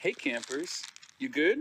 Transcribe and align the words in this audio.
Hey 0.00 0.12
campers, 0.12 0.84
you 1.18 1.28
good? 1.28 1.58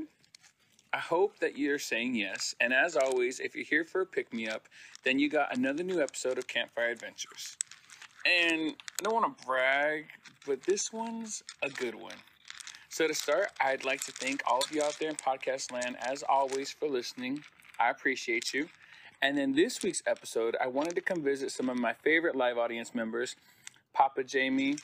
I 0.93 0.99
hope 0.99 1.39
that 1.39 1.57
you're 1.57 1.79
saying 1.79 2.14
yes. 2.14 2.53
And 2.61 2.71
as 2.71 2.95
always, 2.95 3.40
if 3.40 3.56
you're 3.56 3.65
here 3.65 3.83
for 3.83 4.02
a 4.02 4.05
pick 4.05 4.31
me 4.31 4.47
up, 4.47 4.67
then 5.04 5.17
you 5.17 5.28
got 5.28 5.57
another 5.57 5.81
new 5.81 6.04
episode 6.04 6.38
of 6.38 6.46
Campfire 6.46 6.92
Adventures. 6.92 7.58
And 8.28 8.76
I 9.00 9.04
don't 9.04 9.15
want 9.15 9.36
to 9.36 9.44
brag, 9.44 10.10
but 10.46 10.62
this 10.62 10.94
one's 10.94 11.42
a 11.63 11.70
good 11.71 11.96
one. 11.96 12.13
So 12.89 13.08
to 13.08 13.15
start, 13.15 13.47
I'd 13.60 13.84
like 13.84 14.02
to 14.02 14.12
thank 14.12 14.44
all 14.46 14.60
of 14.60 14.72
you 14.72 14.83
out 14.83 14.99
there 14.99 15.10
in 15.10 15.15
podcast 15.15 15.72
land, 15.72 15.97
as 15.99 16.22
always, 16.22 16.72
for 16.72 16.88
listening. 16.88 17.44
I 17.80 17.90
appreciate 17.90 18.54
you. 18.54 18.70
And 19.24 19.36
then 19.36 19.56
this 19.56 19.82
week's 19.82 20.04
episode, 20.06 20.56
I 20.62 20.68
wanted 20.68 20.94
to 20.94 21.02
come 21.02 21.24
visit 21.24 21.50
some 21.50 21.70
of 21.70 21.78
my 21.80 21.94
favorite 21.94 22.36
live 22.36 22.60
audience 22.60 22.94
members, 22.94 23.36
Papa 23.96 24.24
Jamie, 24.24 24.76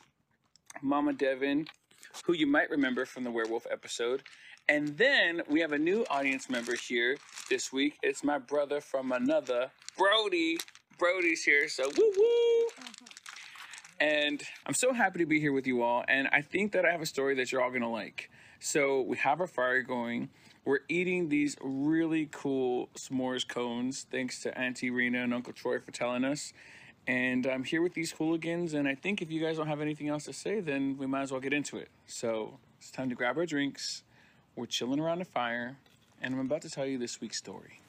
Mama 0.82 1.14
Devin, 1.14 1.68
who 2.26 2.34
you 2.34 2.48
might 2.48 2.70
remember 2.70 3.06
from 3.06 3.24
the 3.24 3.32
werewolf 3.32 3.66
episode. 3.72 4.24
And 4.70 4.98
then 4.98 5.42
we 5.50 5.60
have 5.60 5.74
a 5.74 5.78
new 5.78 6.06
audience 6.10 6.50
member 6.50 6.76
here 6.76 7.18
this 7.50 7.74
week. 7.74 7.98
It's 8.02 8.24
my 8.24 8.38
brother 8.38 8.80
from 8.80 9.12
another, 9.12 9.72
Brody. 9.98 10.58
Brody's 10.98 11.44
here, 11.44 11.68
so 11.68 11.84
woo 11.98 12.12
woo. 12.16 12.68
And 14.00 14.42
I'm 14.66 14.74
so 14.74 14.94
happy 14.94 15.20
to 15.20 15.26
be 15.26 15.40
here 15.40 15.52
with 15.52 15.68
you 15.68 15.82
all. 15.82 16.04
And 16.08 16.28
I 16.32 16.42
think 16.42 16.72
that 16.74 16.86
I 16.86 16.92
have 16.92 17.02
a 17.02 17.06
story 17.06 17.36
that 17.36 17.52
you're 17.52 17.62
all 17.62 17.72
gonna 17.72 17.92
like. 17.92 18.30
So 18.60 19.02
we 19.02 19.18
have 19.18 19.42
our 19.42 19.48
fire 19.48 19.82
going. 19.82 20.30
We're 20.66 20.80
eating 20.88 21.28
these 21.28 21.58
really 21.62 22.30
cool 22.32 22.88
s'mores 22.96 23.46
cones, 23.46 24.06
thanks 24.10 24.42
to 24.44 24.58
Auntie 24.58 24.90
Rena 24.90 25.24
and 25.24 25.34
Uncle 25.34 25.52
Troy 25.52 25.80
for 25.80 25.92
telling 25.92 26.24
us. 26.24 26.54
And 27.06 27.46
I'm 27.46 27.66
here 27.66 27.82
with 27.82 27.94
these 27.94 28.14
hooligans, 28.14 28.74
and 28.74 28.88
I 28.88 28.96
think 28.96 29.22
if 29.22 29.30
you 29.30 29.42
guys 29.42 29.58
don't 29.58 29.68
have 29.68 29.82
anything 29.82 30.08
else 30.08 30.24
to 30.26 30.34
say, 30.34 30.62
then 30.62 30.96
we 30.98 31.06
might 31.06 31.24
as 31.24 31.32
well 31.34 31.42
get 31.42 31.52
into 31.52 31.76
it. 31.76 31.90
So 32.14 32.60
it's 32.78 32.92
time 32.92 33.10
to 33.10 33.16
grab 33.16 33.40
our 33.40 33.46
drinks. 33.48 34.04
We're 34.56 34.68
chilling 34.68 35.00
around 35.00 35.18
the 35.18 35.26
fire, 35.26 35.78
and 36.22 36.36
I'm 36.36 36.42
about 36.42 36.62
to 36.62 36.70
tell 36.70 36.86
you 36.86 37.00
this 37.00 37.20
week's 37.20 37.38
story. 37.38 37.80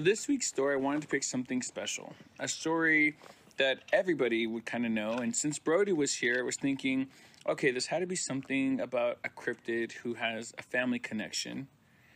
So 0.00 0.04
this 0.04 0.28
week's 0.28 0.46
story, 0.46 0.76
I 0.76 0.78
wanted 0.78 1.02
to 1.02 1.08
pick 1.08 1.22
something 1.22 1.60
special, 1.60 2.14
a 2.38 2.48
story 2.48 3.16
that 3.58 3.80
everybody 3.92 4.46
would 4.46 4.64
kind 4.64 4.86
of 4.86 4.92
know. 4.92 5.12
And 5.12 5.36
since 5.36 5.58
Brody 5.58 5.92
was 5.92 6.14
here, 6.14 6.38
I 6.38 6.42
was 6.42 6.56
thinking, 6.56 7.08
okay, 7.46 7.70
this 7.70 7.84
had 7.84 7.98
to 7.98 8.06
be 8.06 8.16
something 8.16 8.80
about 8.80 9.18
a 9.24 9.28
cryptid 9.28 9.92
who 9.92 10.14
has 10.14 10.54
a 10.56 10.62
family 10.62 10.98
connection. 10.98 11.68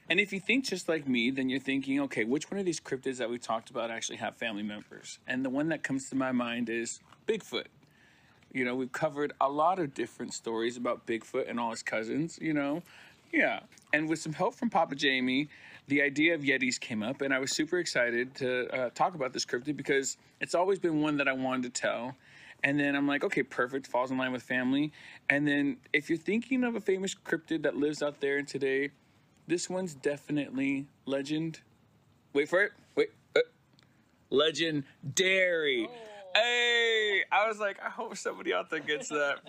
And 0.08 0.18
if 0.18 0.32
you 0.32 0.40
think 0.40 0.64
just 0.64 0.88
like 0.88 1.06
me, 1.06 1.30
then 1.30 1.50
you're 1.50 1.60
thinking, 1.60 2.00
okay, 2.00 2.24
which 2.24 2.50
one 2.50 2.58
of 2.58 2.64
these 2.64 2.80
cryptids 2.80 3.18
that 3.18 3.28
we 3.28 3.36
talked 3.36 3.68
about 3.68 3.90
actually 3.90 4.16
have 4.16 4.34
family 4.34 4.62
members? 4.62 5.18
And 5.26 5.44
the 5.44 5.50
one 5.50 5.68
that 5.68 5.82
comes 5.82 6.08
to 6.08 6.16
my 6.16 6.32
mind 6.32 6.70
is 6.70 7.00
Bigfoot. 7.28 7.66
You 8.50 8.64
know, 8.64 8.74
we've 8.74 8.92
covered 8.92 9.34
a 9.42 9.50
lot 9.50 9.78
of 9.78 9.92
different 9.92 10.32
stories 10.32 10.78
about 10.78 11.06
Bigfoot 11.06 11.50
and 11.50 11.60
all 11.60 11.72
his 11.72 11.82
cousins, 11.82 12.38
you 12.40 12.54
know. 12.54 12.82
Yeah. 13.34 13.60
And 13.92 14.08
with 14.08 14.20
some 14.20 14.32
help 14.32 14.54
from 14.54 14.70
Papa 14.70 14.94
Jamie, 14.94 15.48
the 15.88 16.00
idea 16.02 16.34
of 16.34 16.42
Yetis 16.42 16.78
came 16.78 17.02
up, 17.02 17.20
and 17.20 17.34
I 17.34 17.40
was 17.40 17.50
super 17.50 17.78
excited 17.78 18.34
to 18.36 18.68
uh, 18.72 18.90
talk 18.90 19.16
about 19.16 19.32
this 19.32 19.44
cryptid 19.44 19.76
because 19.76 20.16
it's 20.40 20.54
always 20.54 20.78
been 20.78 21.02
one 21.02 21.16
that 21.16 21.26
I 21.26 21.32
wanted 21.32 21.74
to 21.74 21.80
tell. 21.80 22.14
And 22.62 22.78
then 22.78 22.94
I'm 22.94 23.08
like, 23.08 23.24
okay, 23.24 23.42
perfect, 23.42 23.88
falls 23.88 24.12
in 24.12 24.16
line 24.16 24.32
with 24.32 24.42
family. 24.42 24.92
And 25.28 25.46
then 25.46 25.78
if 25.92 26.08
you're 26.08 26.16
thinking 26.16 26.62
of 26.64 26.76
a 26.76 26.80
famous 26.80 27.14
cryptid 27.14 27.64
that 27.64 27.76
lives 27.76 28.02
out 28.02 28.20
there 28.20 28.40
today, 28.42 28.90
this 29.48 29.68
one's 29.68 29.94
definitely 29.94 30.86
legend. 31.04 31.60
Wait 32.32 32.48
for 32.48 32.62
it. 32.62 32.72
Wait. 32.94 33.10
Uh, 33.36 33.40
legendary. 34.30 35.88
Hey, 36.34 37.24
I 37.30 37.48
was 37.48 37.58
like, 37.58 37.78
I 37.84 37.90
hope 37.90 38.16
somebody 38.16 38.54
out 38.54 38.70
there 38.70 38.80
gets 38.80 39.08
that. 39.08 39.40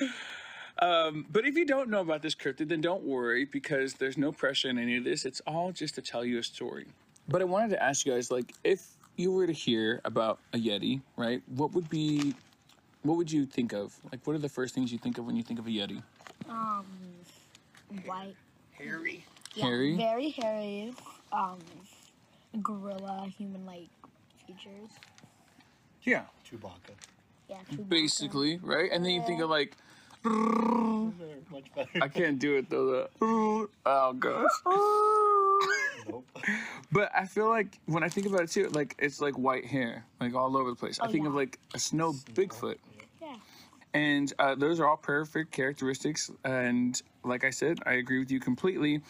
Um, 0.78 1.26
but 1.30 1.46
if 1.46 1.56
you 1.56 1.64
don't 1.64 1.90
know 1.90 2.00
about 2.00 2.22
this 2.22 2.34
cryptid, 2.34 2.68
then 2.68 2.80
don't 2.80 3.04
worry 3.04 3.44
because 3.44 3.94
there's 3.94 4.16
no 4.16 4.32
pressure 4.32 4.68
in 4.68 4.78
any 4.78 4.96
of 4.96 5.04
this. 5.04 5.24
It's 5.24 5.40
all 5.46 5.72
just 5.72 5.94
to 5.96 6.02
tell 6.02 6.24
you 6.24 6.38
a 6.38 6.42
story. 6.42 6.86
But 7.28 7.40
I 7.40 7.44
wanted 7.44 7.70
to 7.70 7.82
ask 7.82 8.04
you 8.06 8.12
guys, 8.12 8.30
like, 8.30 8.52
if 8.64 8.86
you 9.16 9.30
were 9.30 9.46
to 9.46 9.52
hear 9.52 10.00
about 10.04 10.38
a 10.52 10.58
Yeti, 10.58 11.02
right? 11.16 11.42
What 11.54 11.72
would 11.72 11.88
be, 11.88 12.34
what 13.02 13.16
would 13.16 13.30
you 13.30 13.46
think 13.46 13.72
of? 13.72 13.94
Like, 14.10 14.26
what 14.26 14.34
are 14.34 14.40
the 14.40 14.48
first 14.48 14.74
things 14.74 14.90
you 14.90 14.98
think 14.98 15.18
of 15.18 15.26
when 15.26 15.36
you 15.36 15.42
think 15.42 15.60
of 15.60 15.66
a 15.66 15.70
Yeti? 15.70 16.02
Um, 16.48 16.86
white. 18.04 18.34
Hairy. 18.72 19.24
Yeah, 19.54 19.66
Hairy? 19.66 19.96
Very 19.96 20.30
hairy. 20.30 20.94
Um, 21.32 21.58
gorilla, 22.62 23.30
human-like 23.36 23.90
features. 24.46 24.90
Yeah, 26.02 26.22
Chewbacca. 26.50 26.94
Yeah. 27.48 27.56
Chewbacca. 27.70 27.88
basically, 27.88 28.58
right? 28.62 28.90
And 28.90 29.04
then 29.04 29.12
you 29.12 29.22
think 29.26 29.40
of 29.40 29.50
like, 29.50 29.76
Much 30.24 31.64
better. 31.74 31.88
I 32.00 32.08
can't 32.08 32.38
do 32.38 32.56
it 32.56 32.70
though. 32.70 33.08
The, 33.20 33.68
oh 33.86 34.12
gosh. 34.14 34.50
Nope. 36.08 36.26
But 36.90 37.10
I 37.16 37.24
feel 37.24 37.48
like 37.48 37.78
when 37.86 38.02
I 38.02 38.08
think 38.10 38.26
about 38.26 38.42
it 38.42 38.50
too, 38.50 38.68
like 38.68 38.94
it's 38.98 39.20
like 39.20 39.38
white 39.38 39.64
hair, 39.64 40.04
like 40.20 40.34
all 40.34 40.56
over 40.58 40.68
the 40.70 40.76
place. 40.76 41.00
I 41.00 41.06
Oh, 41.06 41.10
think 41.10 41.26
of 41.26 41.34
like 41.34 41.58
a 41.74 41.78
snow 41.78 42.12
Bigfoot. 42.34 42.76
Yeah. 43.94 44.00
And 44.00 44.32
uh, 44.38 44.54
those 44.54 44.80
are 44.80 44.86
all 44.86 44.96
perfect 44.96 45.52
characteristics. 45.52 46.30
And 46.44 47.00
like 47.24 47.44
I 47.44 47.50
said, 47.50 47.78
I 47.86 47.94
agree 47.94 48.18
with 48.18 48.30
you 48.30 48.40
completely. 48.40 49.00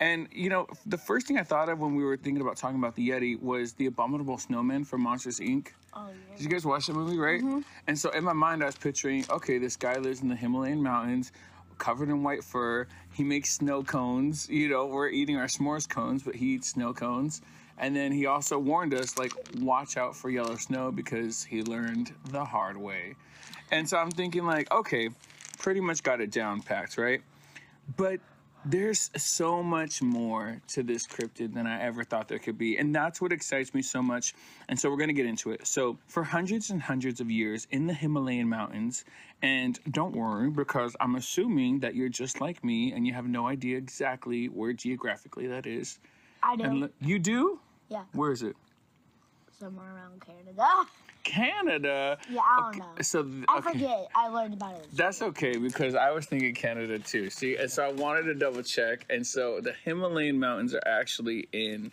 And, 0.00 0.28
you 0.30 0.48
know, 0.48 0.68
the 0.86 0.98
first 0.98 1.26
thing 1.26 1.38
I 1.38 1.42
thought 1.42 1.68
of 1.68 1.80
when 1.80 1.96
we 1.96 2.04
were 2.04 2.16
thinking 2.16 2.40
about 2.40 2.56
talking 2.56 2.78
about 2.78 2.94
the 2.94 3.08
Yeti 3.08 3.40
was 3.40 3.72
the 3.72 3.86
Abominable 3.86 4.38
Snowman 4.38 4.84
from 4.84 5.02
Monsters 5.02 5.40
Inc. 5.40 5.68
Oh 5.92 6.08
Did 6.36 6.44
you 6.44 6.50
guys 6.50 6.64
watch 6.64 6.86
that 6.86 6.94
movie, 6.94 7.18
right? 7.18 7.42
And 7.88 7.98
so 7.98 8.10
in 8.10 8.22
my 8.22 8.32
mind, 8.32 8.62
I 8.62 8.66
was 8.66 8.76
picturing 8.76 9.24
okay, 9.30 9.58
this 9.58 9.76
guy 9.76 9.94
lives 9.94 10.22
in 10.22 10.28
the 10.28 10.36
Himalayan 10.36 10.82
mountains, 10.82 11.32
covered 11.78 12.10
in 12.10 12.22
white 12.22 12.44
fur. 12.44 12.86
He 13.12 13.24
makes 13.24 13.54
snow 13.54 13.82
cones. 13.82 14.48
You 14.48 14.68
know, 14.68 14.86
we're 14.86 15.08
eating 15.08 15.36
our 15.36 15.46
s'mores 15.46 15.88
cones, 15.88 16.22
but 16.22 16.36
he 16.36 16.54
eats 16.54 16.68
snow 16.68 16.92
cones. 16.92 17.42
And 17.78 17.94
then 17.94 18.12
he 18.12 18.26
also 18.26 18.58
warned 18.58 18.94
us, 18.94 19.16
like, 19.18 19.32
watch 19.60 19.96
out 19.96 20.16
for 20.16 20.30
yellow 20.30 20.56
snow 20.56 20.90
because 20.90 21.44
he 21.44 21.62
learned 21.62 22.12
the 22.30 22.44
hard 22.44 22.76
way. 22.76 23.14
And 23.70 23.88
so 23.88 23.98
I'm 23.98 24.10
thinking, 24.10 24.44
like, 24.44 24.70
okay, 24.72 25.10
pretty 25.58 25.80
much 25.80 26.02
got 26.02 26.20
it 26.20 26.30
down 26.30 26.60
packed, 26.62 26.98
right? 26.98 27.20
But 27.96 28.20
there's 28.64 29.10
so 29.16 29.62
much 29.62 30.02
more 30.02 30.60
to 30.68 30.82
this 30.82 31.06
cryptid 31.06 31.54
than 31.54 31.66
I 31.66 31.80
ever 31.82 32.04
thought 32.04 32.28
there 32.28 32.38
could 32.38 32.58
be. 32.58 32.76
And 32.76 32.94
that's 32.94 33.20
what 33.20 33.32
excites 33.32 33.72
me 33.72 33.82
so 33.82 34.02
much. 34.02 34.34
And 34.68 34.78
so 34.78 34.90
we're 34.90 34.96
going 34.96 35.08
to 35.08 35.14
get 35.14 35.26
into 35.26 35.52
it. 35.52 35.66
So, 35.66 35.96
for 36.06 36.24
hundreds 36.24 36.70
and 36.70 36.82
hundreds 36.82 37.20
of 37.20 37.30
years 37.30 37.66
in 37.70 37.86
the 37.86 37.94
Himalayan 37.94 38.48
mountains, 38.48 39.04
and 39.42 39.78
don't 39.92 40.14
worry 40.14 40.50
because 40.50 40.96
I'm 41.00 41.14
assuming 41.14 41.80
that 41.80 41.94
you're 41.94 42.08
just 42.08 42.40
like 42.40 42.64
me 42.64 42.92
and 42.92 43.06
you 43.06 43.14
have 43.14 43.26
no 43.26 43.46
idea 43.46 43.78
exactly 43.78 44.46
where 44.46 44.72
geographically 44.72 45.46
that 45.46 45.66
is. 45.66 45.98
I 46.42 46.56
do. 46.56 46.64
And 46.64 46.90
you 47.00 47.18
do? 47.18 47.60
Yeah. 47.88 48.04
Where 48.12 48.32
is 48.32 48.42
it? 48.42 48.56
Somewhere 49.58 49.94
around 49.94 50.20
Canada. 50.24 50.66
Canada. 51.24 52.16
Yeah, 52.30 52.40
I 52.40 52.70
don't 52.70 52.78
know. 52.78 53.02
So, 53.02 53.22
th- 53.22 53.44
I 53.48 53.58
okay. 53.58 53.72
forget. 53.72 54.08
I 54.14 54.28
learned 54.28 54.54
about 54.54 54.76
it. 54.76 54.86
That's 54.94 55.20
okay 55.20 55.58
because 55.58 55.94
I 55.94 56.10
was 56.10 56.26
thinking 56.26 56.54
Canada 56.54 56.98
too. 56.98 57.28
See, 57.28 57.56
and 57.56 57.70
so 57.70 57.84
I 57.84 57.92
wanted 57.92 58.22
to 58.24 58.34
double 58.34 58.62
check. 58.62 59.04
And 59.10 59.26
so 59.26 59.60
the 59.60 59.74
Himalayan 59.84 60.38
mountains 60.38 60.74
are 60.74 60.82
actually 60.86 61.48
in 61.52 61.92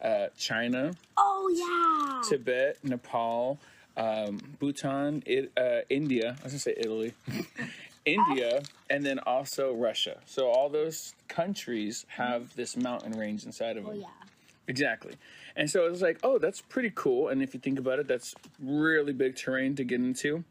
uh, 0.00 0.26
China, 0.36 0.94
Oh 1.16 1.48
yeah. 1.52 2.28
Tibet, 2.28 2.78
Nepal, 2.84 3.58
um, 3.96 4.38
Bhutan, 4.60 5.22
it, 5.26 5.50
uh, 5.56 5.80
India. 5.88 6.36
I 6.40 6.44
was 6.44 6.52
gonna 6.52 6.58
say 6.60 6.74
Italy, 6.76 7.14
India, 8.04 8.62
and 8.90 9.04
then 9.04 9.18
also 9.20 9.74
Russia. 9.74 10.18
So 10.26 10.48
all 10.48 10.68
those 10.68 11.14
countries 11.28 12.04
have 12.08 12.54
this 12.54 12.76
mountain 12.76 13.12
range 13.18 13.44
inside 13.44 13.76
of 13.76 13.84
them. 13.84 13.94
Oh 13.96 13.98
yeah. 13.98 14.25
Exactly. 14.68 15.14
And 15.54 15.70
so 15.70 15.86
it 15.86 15.90
was 15.90 16.02
like, 16.02 16.18
oh, 16.22 16.38
that's 16.38 16.60
pretty 16.60 16.90
cool. 16.94 17.28
And 17.28 17.42
if 17.42 17.54
you 17.54 17.60
think 17.60 17.78
about 17.78 17.98
it, 17.98 18.08
that's 18.08 18.34
really 18.60 19.12
big 19.12 19.36
terrain 19.36 19.76
to 19.76 19.84
get 19.84 20.00
into. 20.00 20.44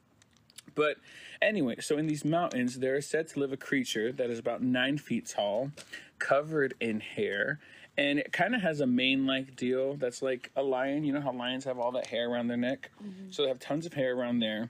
But 0.74 0.98
anyway, 1.42 1.76
so 1.80 1.98
in 1.98 2.08
these 2.08 2.26
mountains, 2.26 2.80
there 2.80 2.96
is 2.96 3.08
said 3.08 3.28
to 3.30 3.40
live 3.40 3.52
a 3.54 3.58
creature 3.58 4.12
that 4.14 4.30
is 4.30 4.40
about 4.40 4.62
nine 4.62 4.98
feet 4.98 5.28
tall, 5.28 5.72
covered 6.20 6.74
in 6.80 7.00
hair, 7.02 7.60
and 7.98 8.20
it 8.20 8.34
kind 8.34 8.56
of 8.56 8.62
has 8.62 8.82
a 8.82 8.88
mane 8.88 9.26
like 9.26 9.56
deal 9.56 9.96
that's 9.96 10.22
like 10.22 10.52
a 10.56 10.62
lion. 10.64 11.04
You 11.06 11.14
know 11.14 11.22
how 11.22 11.32
lions 11.32 11.64
have 11.66 11.80
all 11.80 11.92
that 11.94 12.08
hair 12.08 12.30
around 12.30 12.48
their 12.48 12.58
neck? 12.58 12.92
Mm-hmm. 13.02 13.32
So 13.32 13.44
they 13.44 13.48
have 13.50 13.60
tons 13.60 13.86
of 13.86 13.94
hair 13.94 14.16
around 14.16 14.40
there. 14.40 14.70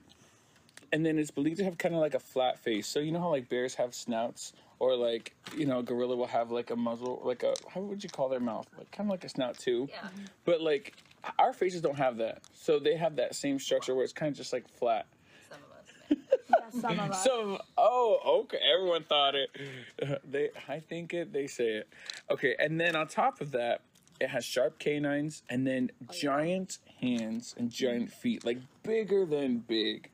and 0.92 1.04
then 1.04 1.18
it's 1.18 1.30
believed 1.30 1.58
to 1.58 1.64
have 1.64 1.78
kind 1.78 1.94
of 1.94 2.00
like 2.00 2.14
a 2.14 2.18
flat 2.20 2.58
face. 2.58 2.86
So 2.86 3.00
you 3.00 3.12
know 3.12 3.20
how 3.20 3.30
like 3.30 3.48
bears 3.48 3.74
have 3.76 3.94
snouts, 3.94 4.52
or 4.78 4.94
like 4.94 5.34
you 5.56 5.66
know 5.66 5.78
a 5.78 5.82
gorilla 5.82 6.16
will 6.16 6.26
have 6.26 6.50
like 6.50 6.70
a 6.70 6.76
muzzle, 6.76 7.20
like 7.24 7.42
a 7.42 7.54
how 7.72 7.80
would 7.80 8.02
you 8.02 8.10
call 8.10 8.28
their 8.28 8.40
mouth? 8.40 8.66
Like 8.76 8.90
kind 8.90 9.08
of 9.08 9.12
like 9.12 9.24
a 9.24 9.28
snout 9.28 9.58
too. 9.58 9.88
Yeah. 9.90 9.98
Mm-hmm. 10.00 10.24
But 10.44 10.60
like 10.60 10.94
our 11.38 11.52
faces 11.52 11.80
don't 11.80 11.96
have 11.96 12.18
that, 12.18 12.42
so 12.54 12.78
they 12.78 12.96
have 12.96 13.16
that 13.16 13.34
same 13.34 13.58
structure 13.58 13.94
where 13.94 14.04
it's 14.04 14.12
kind 14.12 14.30
of 14.30 14.36
just 14.36 14.52
like 14.52 14.68
flat. 14.68 15.06
Some 15.48 15.58
of 15.64 15.72
us. 15.72 16.36
Yeah, 16.48 16.80
some 16.80 17.00
of 17.00 17.10
us. 17.12 17.24
So 17.24 17.58
oh 17.76 18.42
okay, 18.44 18.58
everyone 18.74 19.04
thought 19.04 19.34
it. 19.34 19.50
They 20.30 20.50
I 20.68 20.80
think 20.80 21.14
it, 21.14 21.32
they 21.32 21.46
say 21.46 21.68
it. 21.68 21.88
Okay, 22.30 22.54
and 22.58 22.80
then 22.80 22.96
on 22.96 23.08
top 23.08 23.40
of 23.40 23.52
that, 23.52 23.80
it 24.20 24.28
has 24.28 24.44
sharp 24.44 24.78
canines 24.78 25.42
and 25.48 25.66
then 25.66 25.90
oh, 26.02 26.12
giant 26.12 26.78
hands 27.00 27.54
and 27.56 27.70
giant 27.70 28.08
mm-hmm. 28.08 28.20
feet, 28.20 28.44
like 28.44 28.58
bigger 28.82 29.24
than 29.24 29.58
big. 29.58 30.10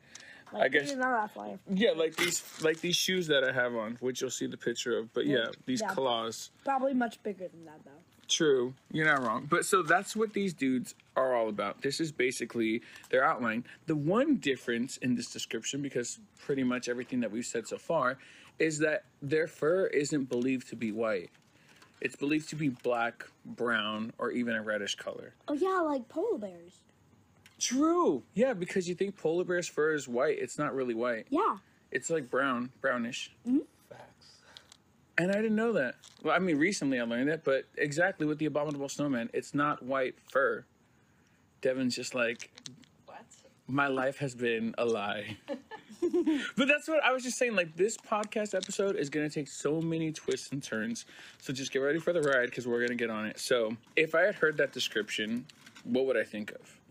Like, 0.52 0.62
I 0.62 0.68
guess- 0.68 0.92
our 0.94 1.30
life. 1.36 1.58
Yeah, 1.70 1.90
like 1.92 2.16
these 2.16 2.42
like 2.62 2.80
these 2.80 2.96
shoes 2.96 3.26
that 3.28 3.44
I 3.44 3.52
have 3.52 3.74
on, 3.74 3.96
which 4.00 4.20
you'll 4.20 4.30
see 4.30 4.46
the 4.46 4.56
picture 4.56 4.98
of. 4.98 5.12
But 5.12 5.26
yeah, 5.26 5.46
these 5.66 5.80
Yeah. 5.80 5.88
claws. 5.94 6.50
Probably 6.64 6.94
much 6.94 7.22
bigger 7.22 7.48
than 7.48 7.64
that, 7.64 7.84
though. 7.84 7.90
True, 8.28 8.72
you're 8.90 9.04
not 9.06 9.22
wrong. 9.22 9.46
But 9.50 9.66
so 9.66 9.82
that's 9.82 10.16
what 10.16 10.32
these 10.32 10.54
dudes 10.54 10.94
are 11.16 11.34
all 11.34 11.48
about. 11.48 11.82
This 11.82 12.00
is 12.00 12.12
basically 12.12 12.82
their 13.10 13.24
outline. 13.24 13.64
The 13.86 13.96
one 13.96 14.36
difference 14.36 14.96
in 14.98 15.16
this 15.16 15.30
description, 15.30 15.82
because 15.82 16.18
pretty 16.38 16.62
much 16.62 16.88
everything 16.88 17.20
that 17.20 17.30
we've 17.30 17.44
said 17.44 17.66
so 17.66 17.76
far, 17.78 18.16
is 18.58 18.78
that 18.78 19.04
their 19.20 19.46
fur 19.46 19.86
isn't 19.88 20.28
believed 20.30 20.68
to 20.68 20.76
be 20.76 20.92
white. 20.92 21.30
It's 22.00 22.16
believed 22.16 22.48
to 22.50 22.56
be 22.56 22.68
black, 22.70 23.26
brown, 23.44 24.12
or 24.18 24.30
even 24.30 24.54
a 24.56 24.62
reddish 24.62 24.94
color. 24.94 25.34
Oh 25.48 25.54
yeah, 25.54 25.80
like 25.80 26.08
polar 26.08 26.38
bears. 26.38 26.80
True. 27.62 28.24
Yeah, 28.34 28.54
because 28.54 28.88
you 28.88 28.96
think 28.96 29.16
polar 29.16 29.44
bear's 29.44 29.68
fur 29.68 29.94
is 29.94 30.08
white. 30.08 30.36
It's 30.40 30.58
not 30.58 30.74
really 30.74 30.94
white. 30.94 31.26
Yeah. 31.30 31.58
It's 31.92 32.10
like 32.10 32.28
brown, 32.28 32.70
brownish. 32.80 33.30
Mm-hmm. 33.46 33.58
Facts. 33.88 34.26
And 35.16 35.30
I 35.30 35.34
didn't 35.34 35.54
know 35.54 35.72
that. 35.74 35.94
Well, 36.24 36.34
I 36.34 36.40
mean, 36.40 36.58
recently 36.58 36.98
I 36.98 37.04
learned 37.04 37.28
that, 37.28 37.44
but 37.44 37.66
exactly 37.78 38.26
with 38.26 38.38
the 38.38 38.46
abominable 38.46 38.88
snowman, 38.88 39.30
it's 39.32 39.54
not 39.54 39.80
white 39.80 40.16
fur. 40.28 40.64
Devin's 41.60 41.94
just 41.94 42.16
like, 42.16 42.50
What? 43.06 43.24
my 43.68 43.86
life 43.86 44.18
has 44.18 44.34
been 44.34 44.74
a 44.76 44.84
lie. 44.84 45.36
but 46.56 46.66
that's 46.66 46.88
what 46.88 47.00
I 47.04 47.12
was 47.12 47.22
just 47.22 47.38
saying. 47.38 47.54
Like, 47.54 47.76
this 47.76 47.96
podcast 47.96 48.56
episode 48.56 48.96
is 48.96 49.08
going 49.08 49.28
to 49.28 49.32
take 49.32 49.46
so 49.46 49.80
many 49.80 50.10
twists 50.10 50.50
and 50.50 50.60
turns. 50.60 51.04
So 51.38 51.52
just 51.52 51.70
get 51.70 51.78
ready 51.78 52.00
for 52.00 52.12
the 52.12 52.22
ride 52.22 52.46
because 52.46 52.66
we're 52.66 52.80
going 52.80 52.88
to 52.88 52.96
get 52.96 53.10
on 53.10 53.26
it. 53.26 53.38
So, 53.38 53.76
if 53.94 54.16
I 54.16 54.22
had 54.22 54.34
heard 54.34 54.56
that 54.56 54.72
description, 54.72 55.46
what 55.84 56.06
would 56.06 56.16
I 56.16 56.24
think 56.24 56.50
of? 56.50 56.81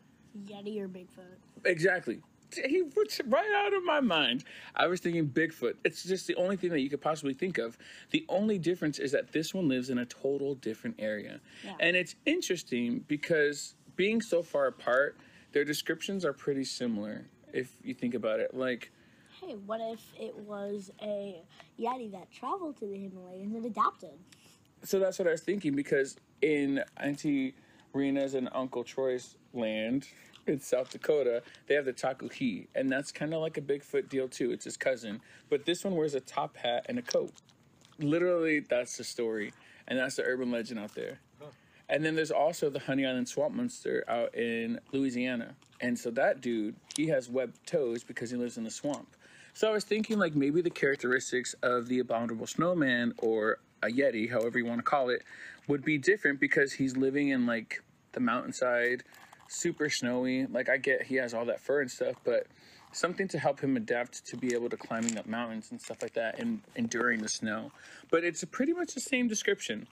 Yeti 0.46 0.80
or 0.80 0.88
Bigfoot. 0.88 1.38
Exactly. 1.66 2.20
He 2.54 2.84
puts 2.84 3.20
it 3.20 3.26
right 3.30 3.50
out 3.56 3.74
of 3.74 3.84
my 3.86 4.02
mind. 4.02 4.44
I 4.76 4.88
was 4.88 5.00
thinking 5.00 5.28
Bigfoot. 5.28 5.76
It's 5.86 6.04
just 6.04 6.28
the 6.28 6.36
only 6.36 6.58
thing 6.58 6.70
that 6.72 6.82
you 6.82 6.90
could 6.90 7.00
possibly 7.02 7.34
think 7.34 7.58
of. 7.58 7.78
The 8.10 8.26
only 8.28 8.58
difference 8.60 9.00
is 9.00 9.14
that 9.14 9.32
this 9.32 9.54
one 9.54 9.70
lives 9.70 9.90
in 9.90 10.00
a 10.00 10.06
total 10.06 10.56
different 10.56 10.98
area. 11.00 11.40
Yeah. 11.64 11.76
And 11.80 11.96
it's 11.96 12.16
interesting 12.26 13.06
because 13.08 13.76
being 13.96 14.22
so 14.22 14.44
far 14.44 14.68
apart, 14.68 15.18
their 15.54 15.64
descriptions 15.64 16.26
are 16.26 16.34
pretty 16.34 16.66
similar 16.66 17.26
if 17.54 17.76
you 17.84 17.94
think 17.94 18.16
about 18.16 18.40
it. 18.42 18.54
Like, 18.54 18.92
Hey, 19.42 19.56
what 19.66 19.80
if 19.82 20.02
it 20.20 20.36
was 20.36 20.92
a 21.02 21.42
Yeti 21.80 22.12
that 22.12 22.32
traveled 22.32 22.78
to 22.80 22.86
the 22.86 22.98
Himalayas 22.98 23.54
and 23.54 23.66
adapted? 23.66 24.20
so 24.84 25.00
that's 25.00 25.20
what 25.20 25.28
I 25.28 25.32
was 25.32 25.42
thinking 25.42 25.76
because 25.76 26.18
in 26.42 26.84
Auntie 26.98 27.54
Rena's 27.94 28.34
and 28.34 28.50
Uncle 28.54 28.84
Troy's 28.84 29.36
land 29.54 30.08
in 30.48 30.60
South 30.60 30.90
Dakota, 30.90 31.44
they 31.68 31.76
have 31.76 31.86
the 31.86 31.94
Taku-He, 31.94 32.68
and 32.76 32.92
that's 32.92 33.12
kind 33.12 33.34
of 33.34 33.42
like 33.42 33.58
a 33.58 33.62
Bigfoot 33.62 34.10
deal 34.10 34.28
too. 34.28 34.52
It's 34.52 34.66
his 34.66 34.78
cousin, 34.78 35.22
but 35.50 35.66
this 35.66 35.84
one 35.84 35.96
wears 35.96 36.16
a 36.16 36.20
top 36.20 36.58
hat 36.58 36.86
and 36.90 36.98
a 36.98 37.02
coat. 37.02 37.32
Literally, 38.00 38.62
that's 38.62 38.98
the 38.98 39.04
story, 39.04 39.54
and 39.88 40.00
that's 40.00 40.16
the 40.16 40.24
urban 40.24 40.52
legend 40.52 40.80
out 40.80 40.96
there. 40.96 41.20
And 41.90 42.06
then 42.06 42.16
there's 42.16 42.32
also 42.32 42.70
the 42.70 42.80
Honey 42.80 43.06
Island 43.06 43.28
Swamp 43.28 43.54
Monster 43.54 44.06
out 44.08 44.34
in 44.34 44.80
Louisiana. 44.94 45.56
And 45.82 46.00
so 46.00 46.10
that 46.12 46.40
dude, 46.40 46.76
he 46.96 47.08
has 47.08 47.28
webbed 47.30 47.68
toes 47.68 48.02
because 48.02 48.32
he 48.32 48.38
lives 48.38 48.58
in 48.58 48.64
the 48.64 48.72
swamp. 48.72 49.14
So 49.54 49.68
I 49.68 49.74
was 49.74 49.84
thinking 49.84 50.18
like 50.18 50.34
maybe 50.34 50.62
the 50.62 50.70
characteristics 50.70 51.54
of 51.62 51.88
the 51.88 52.00
abominable 52.00 52.48
snowman 52.48 53.14
or 53.18 53.60
a 53.84 53.88
yeti, 53.88 54.30
however 54.30 54.58
you 54.58 54.66
want 54.66 54.80
to 54.80 54.84
call 54.84 55.10
it, 55.10 55.24
would 55.68 55.84
be 55.84 55.98
different 55.98 56.40
because 56.40 56.74
he's 56.74 56.98
living 56.98 57.30
in 57.30 57.46
like 57.46 57.84
the 58.14 58.20
mountainside, 58.20 59.04
super 59.48 59.90
snowy. 59.90 60.46
Like 60.48 60.70
I 60.70 60.78
get 60.78 61.04
he 61.04 61.16
has 61.16 61.34
all 61.34 61.46
that 61.46 61.60
fur 61.60 61.82
and 61.82 61.92
stuff, 61.92 62.16
but 62.24 62.48
something 62.92 63.28
to 63.30 63.40
help 63.40 63.60
him 63.60 63.78
adapt 63.78 64.26
to 64.28 64.38
be 64.38 64.54
able 64.54 64.70
to 64.70 64.78
climbing 64.78 65.18
up 65.18 65.26
mountains 65.26 65.72
and 65.72 65.82
stuff 65.82 66.02
like 66.02 66.14
that 66.14 66.40
and 66.40 66.62
enduring 66.76 67.22
the 67.22 67.30
snow. 67.30 67.72
But 68.10 68.24
it's 68.24 68.44
pretty 68.46 68.74
much 68.74 68.94
the 68.94 69.02
same 69.02 69.28
description. 69.28 69.88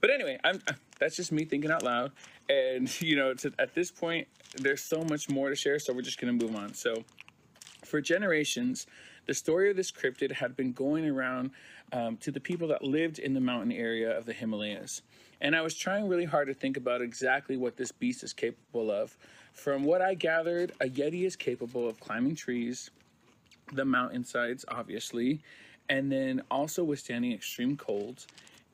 But 0.00 0.10
anyway, 0.10 0.38
I'm 0.44 0.60
uh, 0.68 0.74
that's 0.98 1.16
just 1.16 1.32
me 1.32 1.44
thinking 1.44 1.70
out 1.70 1.82
loud. 1.82 2.12
And 2.48 3.00
you 3.00 3.16
know, 3.16 3.34
to, 3.34 3.52
at 3.58 3.74
this 3.74 3.90
point, 3.90 4.28
there's 4.56 4.82
so 4.82 5.02
much 5.02 5.28
more 5.28 5.48
to 5.48 5.56
share, 5.56 5.78
so 5.78 5.92
we're 5.92 6.02
just 6.02 6.20
gonna 6.20 6.32
move 6.32 6.54
on. 6.54 6.74
So, 6.74 7.04
for 7.84 8.00
generations, 8.00 8.86
the 9.26 9.34
story 9.34 9.70
of 9.70 9.76
this 9.76 9.90
cryptid 9.90 10.32
had 10.32 10.56
been 10.56 10.72
going 10.72 11.08
around 11.08 11.50
um, 11.92 12.16
to 12.18 12.30
the 12.30 12.40
people 12.40 12.68
that 12.68 12.82
lived 12.82 13.18
in 13.18 13.34
the 13.34 13.40
mountain 13.40 13.72
area 13.72 14.16
of 14.16 14.26
the 14.26 14.32
Himalayas. 14.32 15.02
And 15.40 15.54
I 15.54 15.62
was 15.62 15.74
trying 15.74 16.08
really 16.08 16.24
hard 16.24 16.48
to 16.48 16.54
think 16.54 16.76
about 16.76 17.02
exactly 17.02 17.56
what 17.56 17.76
this 17.76 17.92
beast 17.92 18.22
is 18.22 18.32
capable 18.32 18.90
of. 18.90 19.16
From 19.52 19.84
what 19.84 20.02
I 20.02 20.14
gathered, 20.14 20.72
a 20.80 20.86
Yeti 20.86 21.24
is 21.24 21.36
capable 21.36 21.88
of 21.88 22.00
climbing 22.00 22.34
trees, 22.34 22.90
the 23.72 23.84
mountainsides, 23.84 24.64
obviously, 24.68 25.40
and 25.88 26.10
then 26.10 26.42
also 26.50 26.82
withstanding 26.82 27.32
extreme 27.32 27.76
colds. 27.76 28.26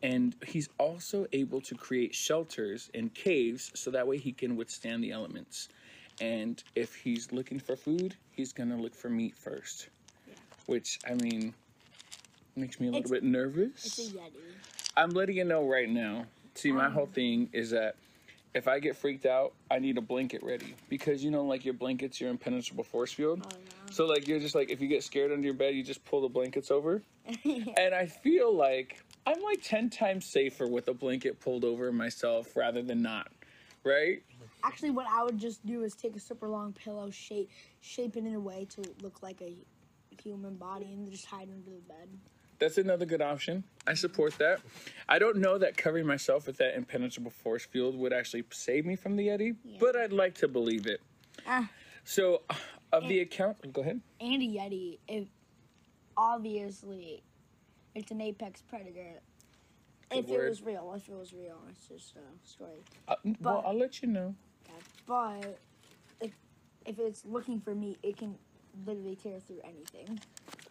And 0.02 0.35
he's 0.47 0.69
also 0.79 1.26
able 1.32 1.61
to 1.62 1.75
create 1.75 2.14
shelters 2.14 2.91
and 2.94 3.12
caves 3.12 3.70
so 3.75 3.91
that 3.91 4.06
way 4.06 4.17
he 4.17 4.32
can 4.32 4.56
withstand 4.56 5.05
the 5.05 5.12
elements. 5.12 5.69
And 6.20 6.62
if 6.75 6.94
he's 6.94 7.32
looking 7.32 7.58
for 7.58 7.76
food, 7.76 8.14
he's 8.32 8.52
gonna 8.52 8.76
look 8.76 8.94
for 8.94 9.11
meat 9.11 9.35
first. 9.35 9.88
Which, 10.67 10.99
I 11.09 11.15
mean, 11.15 11.55
makes 12.57 12.81
me 12.81 12.89
a 12.89 12.91
little 12.91 13.01
It's- 13.01 13.11
bit 13.11 13.25
nervous. 13.25 13.85
It's 13.87 13.99
a 13.99 14.19
Yeti. 14.19 14.31
I'm 14.97 15.11
letting 15.11 15.37
you 15.37 15.45
know 15.45 15.67
right 15.67 15.89
now. 15.89 16.27
See, 16.55 16.73
my 16.73 16.91
whole 16.91 17.05
um, 17.05 17.11
thing 17.11 17.49
is 17.53 17.71
that 17.71 17.97
if 18.55 18.67
I 18.67 18.81
get 18.81 18.97
freaked 18.97 19.25
out, 19.25 19.53
I 19.71 19.79
need 19.79 19.97
a 19.99 20.01
blanket 20.01 20.43
ready 20.43 20.75
because 20.89 21.23
you 21.23 21.31
know, 21.31 21.45
like 21.45 21.65
your 21.65 21.75
blankets, 21.75 22.21
your 22.21 22.31
impenetrable 22.31 22.85
force 22.85 23.12
field. 23.12 23.43
Oh, 23.45 23.49
no. 23.57 23.93
So, 23.93 24.07
like, 24.07 24.27
you're 24.29 24.41
just 24.41 24.55
like, 24.55 24.71
if 24.71 24.81
you 24.81 24.89
get 24.89 25.03
scared 25.05 25.33
under 25.33 25.45
your 25.45 25.55
bed, 25.55 25.75
you 25.75 25.83
just 25.83 26.05
pull 26.05 26.21
the 26.21 26.29
blankets 26.29 26.71
over. 26.71 27.02
And 27.45 27.95
I 27.95 28.07
feel 28.07 28.55
like 28.55 29.02
I'm 29.26 29.40
like 29.43 29.62
10 29.62 29.90
times 29.90 30.26
safer 30.26 30.67
with 30.67 30.88
a 30.88 30.95
blanket 30.95 31.38
pulled 31.40 31.64
over 31.64 31.93
myself 31.93 32.57
rather 32.57 32.83
than 32.83 33.02
not, 33.02 33.29
right? 33.85 34.23
Actually, 34.64 34.90
what 34.90 35.07
I 35.09 35.23
would 35.23 35.38
just 35.38 35.64
do 35.64 35.83
is 35.85 35.95
take 35.95 36.17
a 36.17 36.21
super 36.21 36.49
long 36.49 36.73
pillow, 36.73 37.11
shape 37.11 37.49
shape 37.81 38.17
it 38.17 38.25
in 38.25 38.35
a 38.35 38.40
way 38.40 38.67
to 38.71 38.83
look 39.02 39.23
like 39.23 39.40
a 39.40 39.55
human 40.21 40.57
body, 40.57 40.87
and 40.87 41.11
just 41.11 41.27
hide 41.27 41.49
under 41.53 41.71
the 41.71 41.81
bed. 41.89 42.09
That's 42.59 42.77
another 42.77 43.07
good 43.07 43.23
option. 43.23 43.65
I 43.87 43.95
support 43.95 44.37
that. 44.39 44.61
I 45.09 45.19
don't 45.19 45.39
know 45.39 45.57
that 45.59 45.77
covering 45.79 46.07
myself 46.07 46.47
with 46.47 46.59
that 46.59 46.77
impenetrable 46.77 47.31
force 47.31 47.65
field 47.65 47.97
would 47.97 48.12
actually 48.12 48.45
save 48.50 48.85
me 48.85 48.97
from 48.97 49.17
the 49.17 49.29
Yeti, 49.29 49.57
but 49.79 49.97
I'd 49.97 50.12
like 50.12 50.35
to 50.37 50.49
believe 50.49 50.87
it. 50.87 51.00
Ah. 51.47 51.71
So, 52.05 52.43
of 52.93 53.09
the 53.09 53.21
account, 53.21 53.73
go 53.73 53.81
ahead. 53.81 54.00
And 54.21 54.43
a 54.43 54.47
Yeti, 54.47 54.99
if 55.09 55.29
obviously 56.17 57.23
it's 57.95 58.11
an 58.11 58.21
apex 58.21 58.62
predator. 58.62 59.21
if 60.11 60.27
word. 60.27 60.45
it 60.47 60.49
was 60.50 60.62
real, 60.62 60.93
if 60.97 61.09
it 61.09 61.15
was 61.15 61.33
real, 61.33 61.59
it's 61.71 61.87
just 61.89 62.15
a 62.17 62.49
story. 62.49 62.85
Uh, 63.09 63.15
well, 63.25 63.35
But- 63.41 63.69
I'll 63.69 63.79
let 63.79 64.03
you 64.03 64.09
know. 64.09 64.35
Okay. 64.67 64.79
But 65.07 65.59
if 66.21 66.33
if 66.87 66.99
it's 66.99 67.25
looking 67.25 67.61
for 67.61 67.75
meat, 67.75 67.99
it 68.03 68.17
can 68.17 68.37
literally 68.87 69.17
tear 69.17 69.41
through 69.41 69.61
anything, 69.65 70.21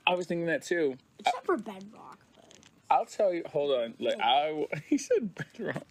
I 0.07 0.15
was 0.15 0.25
thinking 0.27 0.47
that 0.47 0.63
too. 0.63 0.95
except 1.19 1.45
for 1.45 1.57
bedrock. 1.57 2.19
But 2.35 2.53
I'll 2.89 3.05
tell 3.05 3.33
you. 3.33 3.43
Hold 3.51 3.71
on. 3.79 3.93
Like 3.99 4.19
I, 4.21 4.65
he 4.87 4.97
said 4.97 5.35
bedrock. 5.35 5.85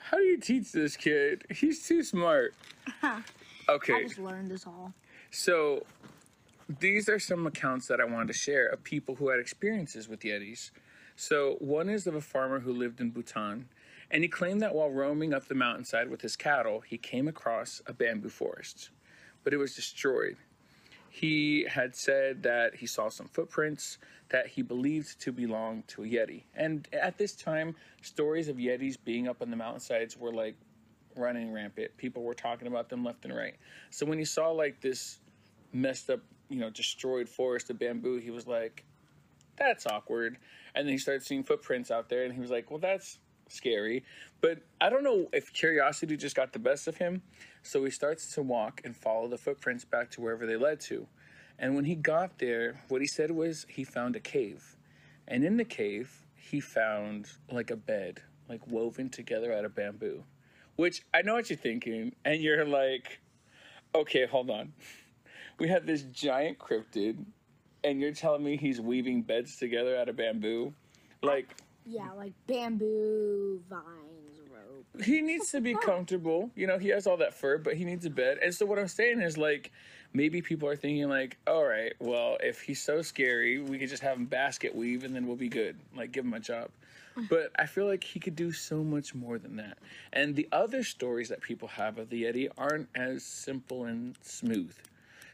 How 0.00 0.16
do 0.18 0.24
you 0.24 0.38
teach 0.38 0.72
this 0.72 0.96
kid? 0.96 1.44
He's 1.50 1.86
too 1.86 2.02
smart. 2.02 2.54
Okay. 3.70 3.92
I 3.92 4.02
just 4.04 4.18
learned 4.18 4.50
this 4.50 4.66
all. 4.66 4.94
so 5.30 5.84
these 6.80 7.06
are 7.10 7.18
some 7.18 7.46
accounts 7.46 7.86
that 7.88 8.00
I 8.00 8.04
wanted 8.06 8.28
to 8.28 8.32
share 8.32 8.66
of 8.66 8.82
people 8.82 9.16
who 9.16 9.28
had 9.28 9.40
experiences 9.40 10.08
with 10.08 10.20
Yetis. 10.20 10.70
So 11.16 11.56
one 11.60 11.90
is 11.90 12.06
of 12.06 12.14
a 12.14 12.22
farmer 12.22 12.60
who 12.60 12.72
lived 12.72 12.98
in 12.98 13.10
Bhutan, 13.10 13.68
and 14.10 14.22
he 14.22 14.28
claimed 14.30 14.62
that 14.62 14.74
while 14.74 14.88
roaming 14.88 15.34
up 15.34 15.48
the 15.48 15.54
mountainside 15.54 16.08
with 16.08 16.22
his 16.22 16.34
cattle, 16.34 16.80
he 16.80 16.96
came 16.96 17.28
across 17.28 17.82
a 17.86 17.92
bamboo 17.92 18.30
forest, 18.30 18.88
but 19.44 19.52
it 19.52 19.58
was 19.58 19.74
destroyed. 19.74 20.38
He 21.18 21.66
had 21.68 21.96
said 21.96 22.44
that 22.44 22.76
he 22.76 22.86
saw 22.86 23.08
some 23.08 23.26
footprints 23.26 23.98
that 24.28 24.46
he 24.46 24.62
believed 24.62 25.20
to 25.22 25.32
belong 25.32 25.82
to 25.88 26.04
a 26.04 26.06
Yeti. 26.06 26.44
And 26.54 26.86
at 26.92 27.18
this 27.18 27.34
time, 27.34 27.74
stories 28.02 28.46
of 28.46 28.56
Yetis 28.56 28.96
being 29.04 29.26
up 29.26 29.42
on 29.42 29.50
the 29.50 29.56
mountainsides 29.56 30.16
were 30.16 30.32
like 30.32 30.54
running 31.16 31.52
rampant. 31.52 31.96
People 31.96 32.22
were 32.22 32.34
talking 32.34 32.68
about 32.68 32.88
them 32.88 33.04
left 33.04 33.24
and 33.24 33.34
right. 33.34 33.56
So 33.90 34.06
when 34.06 34.20
he 34.20 34.24
saw 34.24 34.52
like 34.52 34.80
this 34.80 35.18
messed 35.72 36.08
up 36.08 36.20
you 36.48 36.60
know, 36.60 36.70
destroyed 36.70 37.28
forest 37.28 37.68
of 37.68 37.80
bamboo, 37.80 38.18
he 38.18 38.30
was 38.30 38.46
like, 38.46 38.84
that's 39.56 39.86
awkward. 39.86 40.36
And 40.76 40.86
then 40.86 40.92
he 40.92 40.98
started 40.98 41.24
seeing 41.24 41.42
footprints 41.42 41.90
out 41.90 42.08
there 42.08 42.26
and 42.26 42.32
he 42.32 42.40
was 42.40 42.50
like, 42.50 42.70
well, 42.70 42.78
that's 42.78 43.18
scary. 43.52 44.04
But 44.40 44.60
I 44.80 44.90
don't 44.90 45.04
know 45.04 45.28
if 45.32 45.52
curiosity 45.52 46.16
just 46.16 46.36
got 46.36 46.52
the 46.52 46.58
best 46.58 46.88
of 46.88 46.96
him. 46.96 47.22
So 47.62 47.84
he 47.84 47.90
starts 47.90 48.34
to 48.34 48.42
walk 48.42 48.80
and 48.84 48.96
follow 48.96 49.28
the 49.28 49.38
footprints 49.38 49.84
back 49.84 50.10
to 50.12 50.20
wherever 50.20 50.46
they 50.46 50.56
led 50.56 50.80
to. 50.82 51.06
And 51.58 51.74
when 51.74 51.84
he 51.84 51.94
got 51.94 52.38
there, 52.38 52.82
what 52.88 53.00
he 53.00 53.06
said 53.06 53.30
was 53.30 53.66
he 53.68 53.84
found 53.84 54.16
a 54.16 54.20
cave. 54.20 54.76
And 55.26 55.44
in 55.44 55.56
the 55.56 55.64
cave, 55.64 56.24
he 56.36 56.60
found 56.60 57.26
like 57.50 57.70
a 57.70 57.76
bed, 57.76 58.22
like 58.48 58.66
woven 58.66 59.10
together 59.10 59.52
out 59.52 59.64
of 59.64 59.74
bamboo. 59.74 60.24
Which 60.76 61.02
I 61.12 61.22
know 61.22 61.34
what 61.34 61.50
you're 61.50 61.56
thinking. 61.56 62.14
And 62.24 62.40
you're 62.40 62.64
like, 62.64 63.20
okay, 63.94 64.26
hold 64.26 64.50
on. 64.50 64.72
We 65.58 65.68
have 65.68 65.86
this 65.86 66.02
giant 66.02 66.58
cryptid, 66.58 67.24
and 67.82 68.00
you're 68.00 68.12
telling 68.12 68.44
me 68.44 68.56
he's 68.56 68.80
weaving 68.80 69.22
beds 69.22 69.56
together 69.56 69.96
out 69.96 70.08
of 70.08 70.16
bamboo? 70.16 70.72
Like, 71.20 71.56
Yeah, 71.88 72.12
like 72.12 72.32
bamboo, 72.46 73.62
vines, 73.68 74.40
rope. 74.50 75.02
he 75.04 75.22
needs 75.22 75.50
to 75.52 75.60
be 75.60 75.74
comfortable. 75.84 76.50
You 76.54 76.66
know, 76.66 76.78
he 76.78 76.88
has 76.88 77.06
all 77.06 77.16
that 77.18 77.34
fur, 77.34 77.58
but 77.58 77.74
he 77.74 77.84
needs 77.84 78.04
a 78.04 78.10
bed. 78.10 78.38
And 78.42 78.54
so 78.54 78.66
what 78.66 78.78
I'm 78.78 78.88
saying 78.88 79.20
is 79.20 79.38
like 79.38 79.72
maybe 80.12 80.42
people 80.42 80.68
are 80.68 80.76
thinking 80.76 81.08
like, 81.08 81.38
all 81.46 81.64
right, 81.64 81.92
well, 81.98 82.36
if 82.40 82.60
he's 82.60 82.82
so 82.82 83.02
scary, 83.02 83.60
we 83.60 83.78
could 83.78 83.88
just 83.88 84.02
have 84.02 84.16
him 84.16 84.26
basket 84.26 84.74
weave 84.74 85.04
and 85.04 85.14
then 85.14 85.26
we'll 85.26 85.36
be 85.36 85.48
good. 85.48 85.76
Like 85.96 86.12
give 86.12 86.24
him 86.24 86.34
a 86.34 86.40
job. 86.40 86.70
But 87.28 87.50
I 87.58 87.66
feel 87.66 87.86
like 87.86 88.04
he 88.04 88.20
could 88.20 88.36
do 88.36 88.52
so 88.52 88.84
much 88.84 89.12
more 89.12 89.40
than 89.40 89.56
that. 89.56 89.78
And 90.12 90.36
the 90.36 90.46
other 90.52 90.84
stories 90.84 91.28
that 91.30 91.40
people 91.40 91.66
have 91.66 91.98
of 91.98 92.10
the 92.10 92.22
Yeti 92.22 92.48
aren't 92.56 92.88
as 92.94 93.24
simple 93.24 93.86
and 93.86 94.16
smooth. 94.22 94.72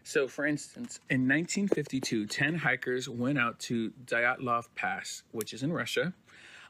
So, 0.03 0.27
for 0.27 0.47
instance, 0.47 1.01
in 1.11 1.29
1952, 1.29 2.27
10 2.27 2.55
hikers 2.55 3.07
went 3.07 3.39
out 3.39 3.59
to 3.61 3.91
Dyatlov 4.07 4.69
Pass, 4.75 5.25
which 5.33 5.53
is 5.53 5.63
in 5.63 5.75
Russia. 5.75 6.15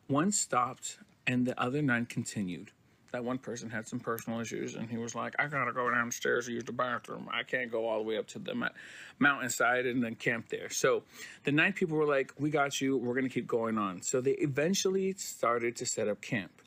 One 0.09 0.33
stopped 0.33 0.99
and 1.27 1.47
the 1.47 1.59
other 1.61 1.83
nine 1.83 2.07
continued. 2.07 2.71
That 3.13 3.25
one 3.25 3.39
person 3.39 3.71
had 3.71 3.87
some 3.87 4.01
personal 4.01 4.41
issues 4.41 4.75
and 4.75 4.91
he 4.91 4.97
was 4.97 5.15
like, 5.15 5.35
I 5.39 5.47
gotta 5.47 5.73
go 5.73 5.89
downstairs 5.89 6.47
to 6.47 6.53
use 6.53 6.65
the 6.65 6.73
bathroom. 6.73 7.29
I 7.33 7.45
can't 7.45 7.71
go 7.71 7.87
all 7.87 7.99
the 7.99 8.05
way 8.05 8.19
up 8.19 8.27
to 8.29 8.39
the 8.39 8.55
mo- 8.55 8.71
mountainside 9.19 9.87
and 9.87 10.03
then 10.03 10.17
camp 10.17 10.49
there. 10.49 10.69
So 10.69 11.05
the 11.45 11.53
nine 11.53 11.73
people 11.73 11.97
were 11.97 12.07
like, 12.07 12.33
We 12.39 12.51
got 12.51 12.81
you. 12.81 12.97
We're 12.97 13.15
gonna 13.15 13.29
keep 13.29 13.47
going 13.47 13.79
on. 13.79 14.03
So 14.03 14.21
they 14.21 14.33
eventually 14.33 15.13
started 15.15 15.77
to 15.77 15.87
set 15.87 16.09
up 16.09 16.21
camp. 16.21 16.61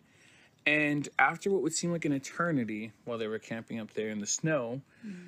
And 0.65 1.07
after 1.17 1.49
what 1.49 1.61
would 1.63 1.73
seem 1.73 1.91
like 1.91 2.05
an 2.05 2.13
eternity 2.13 2.91
while 3.05 3.17
they 3.17 3.27
were 3.27 3.39
camping 3.39 3.79
up 3.79 3.93
there 3.93 4.09
in 4.09 4.19
the 4.19 4.27
snow, 4.27 4.81
mm-hmm. 5.05 5.27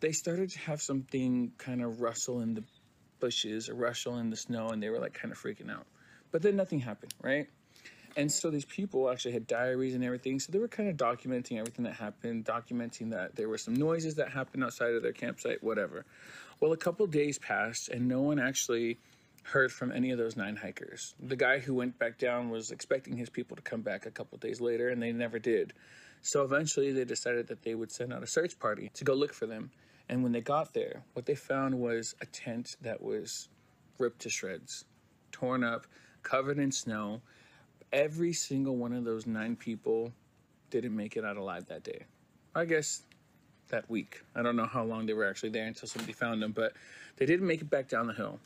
they 0.00 0.12
started 0.12 0.50
to 0.50 0.58
have 0.60 0.80
something 0.80 1.52
kind 1.58 1.82
of 1.82 2.00
rustle 2.00 2.40
in 2.40 2.54
the 2.54 2.64
bushes 3.20 3.68
or 3.68 3.74
rustle 3.74 4.18
in 4.18 4.30
the 4.30 4.36
snow, 4.36 4.68
and 4.68 4.82
they 4.82 4.88
were 4.88 4.98
like 4.98 5.12
kind 5.12 5.30
of 5.30 5.38
freaking 5.38 5.70
out. 5.70 5.86
But 6.30 6.42
then 6.42 6.56
nothing 6.56 6.80
happened, 6.80 7.14
right? 7.22 7.48
And 8.16 8.30
so 8.30 8.50
these 8.50 8.64
people 8.64 9.10
actually 9.10 9.32
had 9.32 9.46
diaries 9.46 9.94
and 9.94 10.02
everything, 10.02 10.40
so 10.40 10.50
they 10.50 10.58
were 10.58 10.68
kind 10.68 10.88
of 10.88 10.96
documenting 10.96 11.58
everything 11.58 11.84
that 11.84 11.94
happened, 11.94 12.44
documenting 12.44 13.10
that 13.10 13.36
there 13.36 13.48
were 13.48 13.58
some 13.58 13.74
noises 13.74 14.16
that 14.16 14.30
happened 14.30 14.64
outside 14.64 14.94
of 14.94 15.02
their 15.02 15.12
campsite, 15.12 15.62
whatever. 15.62 16.04
Well, 16.60 16.72
a 16.72 16.76
couple 16.76 17.06
days 17.06 17.38
passed, 17.38 17.88
and 17.88 18.08
no 18.08 18.20
one 18.20 18.40
actually 18.40 18.98
heard 19.44 19.70
from 19.70 19.92
any 19.92 20.10
of 20.10 20.18
those 20.18 20.36
nine 20.36 20.56
hikers. 20.56 21.14
The 21.20 21.36
guy 21.36 21.60
who 21.60 21.74
went 21.74 21.98
back 21.98 22.18
down 22.18 22.50
was 22.50 22.70
expecting 22.70 23.16
his 23.16 23.30
people 23.30 23.56
to 23.56 23.62
come 23.62 23.82
back 23.82 24.04
a 24.04 24.10
couple 24.10 24.36
days 24.38 24.60
later, 24.60 24.88
and 24.88 25.00
they 25.00 25.12
never 25.12 25.38
did. 25.38 25.72
So 26.20 26.42
eventually, 26.42 26.92
they 26.92 27.04
decided 27.04 27.46
that 27.48 27.62
they 27.62 27.74
would 27.74 27.92
send 27.92 28.12
out 28.12 28.22
a 28.22 28.26
search 28.26 28.58
party 28.58 28.90
to 28.94 29.04
go 29.04 29.14
look 29.14 29.32
for 29.32 29.46
them. 29.46 29.70
And 30.08 30.22
when 30.22 30.32
they 30.32 30.40
got 30.40 30.74
there, 30.74 31.04
what 31.12 31.26
they 31.26 31.34
found 31.34 31.78
was 31.78 32.14
a 32.20 32.26
tent 32.26 32.76
that 32.80 33.00
was 33.00 33.48
ripped 33.98 34.22
to 34.22 34.30
shreds, 34.30 34.84
torn 35.30 35.62
up, 35.62 35.86
covered 36.22 36.58
in 36.58 36.72
snow. 36.72 37.20
Every 37.92 38.32
single 38.32 38.76
one 38.76 38.92
of 38.92 39.04
those 39.04 39.26
nine 39.26 39.56
people 39.56 40.12
didn't 40.70 40.94
make 40.94 41.16
it 41.16 41.24
out 41.24 41.36
alive 41.36 41.66
that 41.66 41.82
day. 41.82 42.04
I 42.54 42.64
guess 42.64 43.02
that 43.68 43.88
week. 43.88 44.22
I 44.34 44.42
don't 44.42 44.56
know 44.56 44.66
how 44.66 44.84
long 44.84 45.06
they 45.06 45.12
were 45.12 45.28
actually 45.28 45.50
there 45.50 45.66
until 45.66 45.88
somebody 45.88 46.12
found 46.12 46.42
them, 46.42 46.52
but 46.52 46.72
they 47.16 47.26
didn't 47.26 47.46
make 47.46 47.60
it 47.60 47.70
back 47.70 47.88
down 47.88 48.06
the 48.06 48.12
hill. 48.12 48.38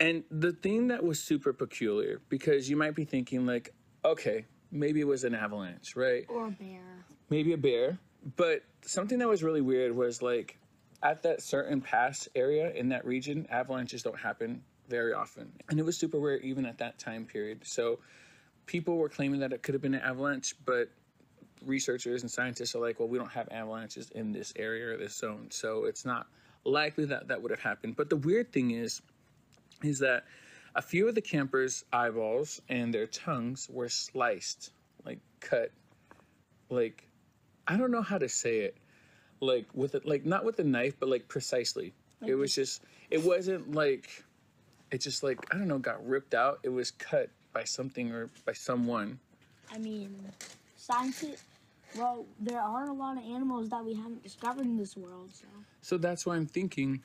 And 0.00 0.24
the 0.30 0.52
thing 0.52 0.88
that 0.88 1.02
was 1.02 1.20
super 1.20 1.52
peculiar, 1.52 2.20
because 2.28 2.68
you 2.68 2.76
might 2.76 2.94
be 2.94 3.04
thinking, 3.04 3.46
like, 3.46 3.72
okay, 4.04 4.46
maybe 4.70 5.00
it 5.00 5.06
was 5.06 5.24
an 5.24 5.34
avalanche, 5.34 5.94
right? 5.96 6.24
Or 6.28 6.46
a 6.46 6.50
bear. 6.50 6.80
maybe 7.30 7.52
a 7.52 7.58
bear. 7.58 7.98
But 8.36 8.62
something 8.82 9.18
that 9.18 9.28
was 9.28 9.42
really 9.42 9.60
weird 9.60 9.94
was 9.94 10.22
like 10.22 10.58
at 11.02 11.22
that 11.24 11.42
certain 11.42 11.80
pass 11.80 12.28
area 12.34 12.72
in 12.72 12.88
that 12.90 13.04
region, 13.04 13.46
avalanches 13.50 14.02
don't 14.02 14.18
happen 14.18 14.62
very 14.92 15.14
often. 15.14 15.50
And 15.70 15.80
it 15.80 15.86
was 15.86 15.96
super 15.96 16.18
rare 16.18 16.36
even 16.40 16.66
at 16.66 16.76
that 16.78 16.98
time 16.98 17.24
period. 17.24 17.62
So 17.64 17.98
people 18.66 18.98
were 18.98 19.08
claiming 19.08 19.40
that 19.40 19.50
it 19.50 19.62
could 19.62 19.74
have 19.74 19.80
been 19.80 19.94
an 19.94 20.02
avalanche, 20.02 20.54
but 20.66 20.90
researchers 21.64 22.20
and 22.20 22.30
scientists 22.30 22.74
are 22.74 22.78
like, 22.78 23.00
well, 23.00 23.08
we 23.08 23.16
don't 23.16 23.32
have 23.32 23.48
avalanches 23.50 24.10
in 24.10 24.32
this 24.32 24.52
area 24.54 24.92
or 24.92 24.98
this 24.98 25.14
zone. 25.16 25.46
So 25.50 25.86
it's 25.86 26.04
not 26.04 26.26
likely 26.64 27.06
that 27.06 27.28
that 27.28 27.40
would 27.40 27.50
have 27.50 27.60
happened. 27.60 27.96
But 27.96 28.10
the 28.10 28.16
weird 28.16 28.52
thing 28.52 28.72
is, 28.72 29.00
is 29.82 29.98
that 30.00 30.24
a 30.74 30.82
few 30.82 31.08
of 31.08 31.14
the 31.14 31.22
campers' 31.22 31.84
eyeballs 31.90 32.60
and 32.68 32.92
their 32.92 33.06
tongues 33.06 33.68
were 33.70 33.88
sliced, 33.88 34.72
like 35.06 35.20
cut, 35.40 35.70
like 36.68 37.08
I 37.66 37.78
don't 37.78 37.90
know 37.90 38.02
how 38.02 38.18
to 38.18 38.28
say 38.28 38.58
it, 38.60 38.76
like 39.40 39.66
with 39.72 39.94
it, 39.94 40.04
like 40.04 40.26
not 40.26 40.44
with 40.44 40.58
a 40.58 40.64
knife, 40.64 40.96
but 41.00 41.08
like 41.08 41.28
precisely. 41.28 41.94
it 42.26 42.34
was 42.34 42.54
just, 42.54 42.82
it 43.10 43.22
wasn't 43.24 43.74
like, 43.74 44.24
it 44.92 45.00
just 45.00 45.22
like 45.22 45.38
I 45.52 45.58
don't 45.58 45.68
know, 45.68 45.78
got 45.78 46.06
ripped 46.06 46.34
out. 46.34 46.60
It 46.62 46.68
was 46.68 46.90
cut 46.92 47.30
by 47.52 47.64
something 47.64 48.12
or 48.12 48.30
by 48.46 48.52
someone. 48.52 49.18
I 49.72 49.78
mean, 49.78 50.14
scientists. 50.76 51.44
Well, 51.96 52.24
there 52.40 52.60
are 52.60 52.88
a 52.88 52.92
lot 52.92 53.18
of 53.18 53.24
animals 53.24 53.68
that 53.68 53.84
we 53.84 53.94
haven't 53.94 54.22
discovered 54.22 54.64
in 54.64 54.78
this 54.78 54.96
world, 54.96 55.28
so 55.32 55.44
So 55.82 55.98
that's 55.98 56.24
why 56.24 56.36
I'm 56.36 56.46
thinking 56.46 57.02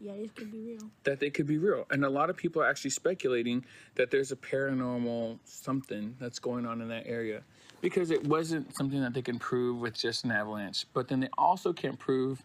yeah, 0.00 0.12
this 0.16 0.30
could 0.32 0.52
be 0.52 0.58
real. 0.58 0.90
that 1.04 1.20
they 1.20 1.30
could 1.30 1.46
be 1.46 1.58
real. 1.58 1.86
And 1.90 2.04
a 2.04 2.10
lot 2.10 2.28
of 2.28 2.36
people 2.36 2.60
are 2.62 2.66
actually 2.68 2.90
speculating 2.90 3.64
that 3.94 4.10
there's 4.10 4.30
a 4.30 4.36
paranormal 4.36 5.38
something 5.44 6.16
that's 6.20 6.38
going 6.38 6.66
on 6.66 6.80
in 6.82 6.88
that 6.88 7.06
area 7.06 7.42
because 7.80 8.10
it 8.10 8.26
wasn't 8.26 8.76
something 8.76 9.00
that 9.00 9.14
they 9.14 9.22
can 9.22 9.38
prove 9.38 9.78
with 9.80 9.94
just 9.94 10.24
an 10.24 10.32
avalanche. 10.32 10.86
But 10.92 11.08
then 11.08 11.20
they 11.20 11.28
also 11.38 11.72
can't 11.72 11.98
prove 11.98 12.42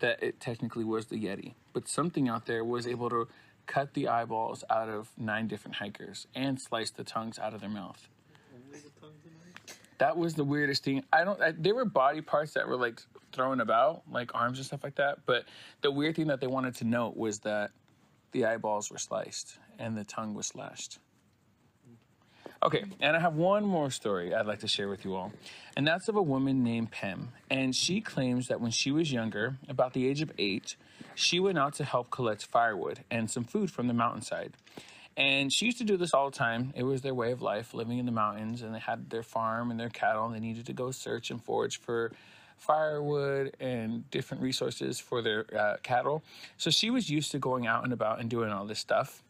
that 0.00 0.22
it 0.22 0.40
technically 0.40 0.84
was 0.84 1.06
the 1.06 1.16
Yeti. 1.16 1.54
Something 1.86 2.28
out 2.28 2.46
there 2.46 2.64
was 2.64 2.86
able 2.86 3.10
to 3.10 3.28
cut 3.66 3.94
the 3.94 4.08
eyeballs 4.08 4.64
out 4.70 4.88
of 4.88 5.10
nine 5.16 5.46
different 5.46 5.76
hikers 5.76 6.26
and 6.34 6.60
slice 6.60 6.90
the 6.90 7.04
tongues 7.04 7.38
out 7.38 7.54
of 7.54 7.60
their 7.60 7.70
mouth. 7.70 8.08
That 9.98 10.16
was 10.16 10.34
the 10.34 10.44
weirdest 10.44 10.84
thing. 10.84 11.04
I 11.12 11.24
don't. 11.24 11.40
I, 11.40 11.52
there 11.52 11.74
were 11.74 11.84
body 11.84 12.20
parts 12.20 12.54
that 12.54 12.68
were 12.68 12.76
like 12.76 13.00
thrown 13.32 13.60
about, 13.60 14.02
like 14.10 14.34
arms 14.34 14.58
and 14.58 14.66
stuff 14.66 14.84
like 14.84 14.94
that. 14.96 15.26
But 15.26 15.44
the 15.82 15.90
weird 15.90 16.16
thing 16.16 16.28
that 16.28 16.40
they 16.40 16.46
wanted 16.46 16.76
to 16.76 16.84
note 16.84 17.16
was 17.16 17.40
that 17.40 17.70
the 18.32 18.46
eyeballs 18.46 18.90
were 18.90 18.98
sliced 18.98 19.58
and 19.78 19.96
the 19.96 20.04
tongue 20.04 20.34
was 20.34 20.46
slashed. 20.46 20.98
Okay, 22.62 22.84
and 23.00 23.16
I 23.16 23.20
have 23.20 23.34
one 23.36 23.64
more 23.64 23.88
story 23.90 24.34
I'd 24.34 24.46
like 24.46 24.60
to 24.60 24.68
share 24.68 24.88
with 24.88 25.04
you 25.04 25.14
all, 25.14 25.32
and 25.76 25.86
that's 25.86 26.08
of 26.08 26.16
a 26.16 26.22
woman 26.22 26.64
named 26.64 26.90
Pem. 26.90 27.28
And 27.50 27.74
she 27.74 28.00
claims 28.00 28.48
that 28.48 28.60
when 28.60 28.72
she 28.72 28.90
was 28.90 29.12
younger, 29.12 29.58
about 29.68 29.92
the 29.92 30.08
age 30.08 30.22
of 30.22 30.32
eight, 30.38 30.74
she 31.14 31.40
went 31.40 31.58
out 31.58 31.74
to 31.74 31.84
help 31.84 32.10
collect 32.10 32.46
firewood 32.46 33.00
and 33.10 33.30
some 33.30 33.44
food 33.44 33.70
from 33.70 33.88
the 33.88 33.94
mountainside. 33.94 34.54
And 35.16 35.52
she 35.52 35.66
used 35.66 35.78
to 35.78 35.84
do 35.84 35.96
this 35.96 36.14
all 36.14 36.30
the 36.30 36.36
time. 36.36 36.72
It 36.76 36.84
was 36.84 37.02
their 37.02 37.12
way 37.12 37.32
of 37.32 37.42
life, 37.42 37.74
living 37.74 37.98
in 37.98 38.06
the 38.06 38.12
mountains, 38.12 38.62
and 38.62 38.72
they 38.72 38.78
had 38.78 39.10
their 39.10 39.24
farm 39.24 39.72
and 39.72 39.78
their 39.78 39.88
cattle, 39.88 40.26
and 40.26 40.34
they 40.34 40.38
needed 40.38 40.66
to 40.66 40.72
go 40.72 40.92
search 40.92 41.32
and 41.32 41.42
forage 41.42 41.80
for 41.80 42.12
firewood 42.56 43.56
and 43.58 44.08
different 44.12 44.44
resources 44.44 45.00
for 45.00 45.20
their 45.20 45.44
uh, 45.58 45.76
cattle. 45.82 46.22
So 46.56 46.70
she 46.70 46.90
was 46.90 47.10
used 47.10 47.32
to 47.32 47.40
going 47.40 47.66
out 47.66 47.82
and 47.82 47.92
about 47.92 48.20
and 48.20 48.30
doing 48.30 48.50
all 48.50 48.64
this 48.64 48.78
stuff. 48.78 49.24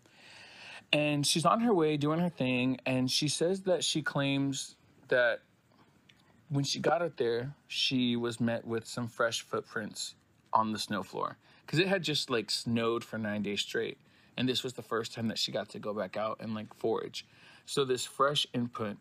And 0.92 1.26
she's 1.26 1.46
on 1.46 1.60
her 1.60 1.72
way 1.72 1.96
doing 1.96 2.20
her 2.20 2.28
thing, 2.28 2.80
and 2.84 3.10
she 3.10 3.28
says 3.28 3.62
that 3.62 3.82
she 3.82 4.02
claims 4.02 4.76
that 5.08 5.40
when 6.50 6.64
she 6.64 6.80
got 6.80 7.00
out 7.00 7.16
there, 7.16 7.54
she 7.66 8.14
was 8.14 8.40
met 8.40 8.66
with 8.66 8.86
some 8.86 9.08
fresh 9.08 9.40
footprints 9.40 10.14
on 10.52 10.72
the 10.72 10.78
snow 10.78 11.02
floor 11.02 11.38
because 11.68 11.78
it 11.78 11.86
had 11.86 12.02
just 12.02 12.30
like 12.30 12.50
snowed 12.50 13.04
for 13.04 13.18
nine 13.18 13.42
days 13.42 13.60
straight 13.60 13.98
and 14.38 14.48
this 14.48 14.64
was 14.64 14.72
the 14.72 14.82
first 14.82 15.12
time 15.12 15.28
that 15.28 15.36
she 15.36 15.52
got 15.52 15.68
to 15.68 15.78
go 15.78 15.92
back 15.92 16.16
out 16.16 16.38
and 16.40 16.54
like 16.54 16.72
forage. 16.74 17.26
So 17.66 17.84
this 17.84 18.06
fresh 18.06 18.46
input 18.54 18.96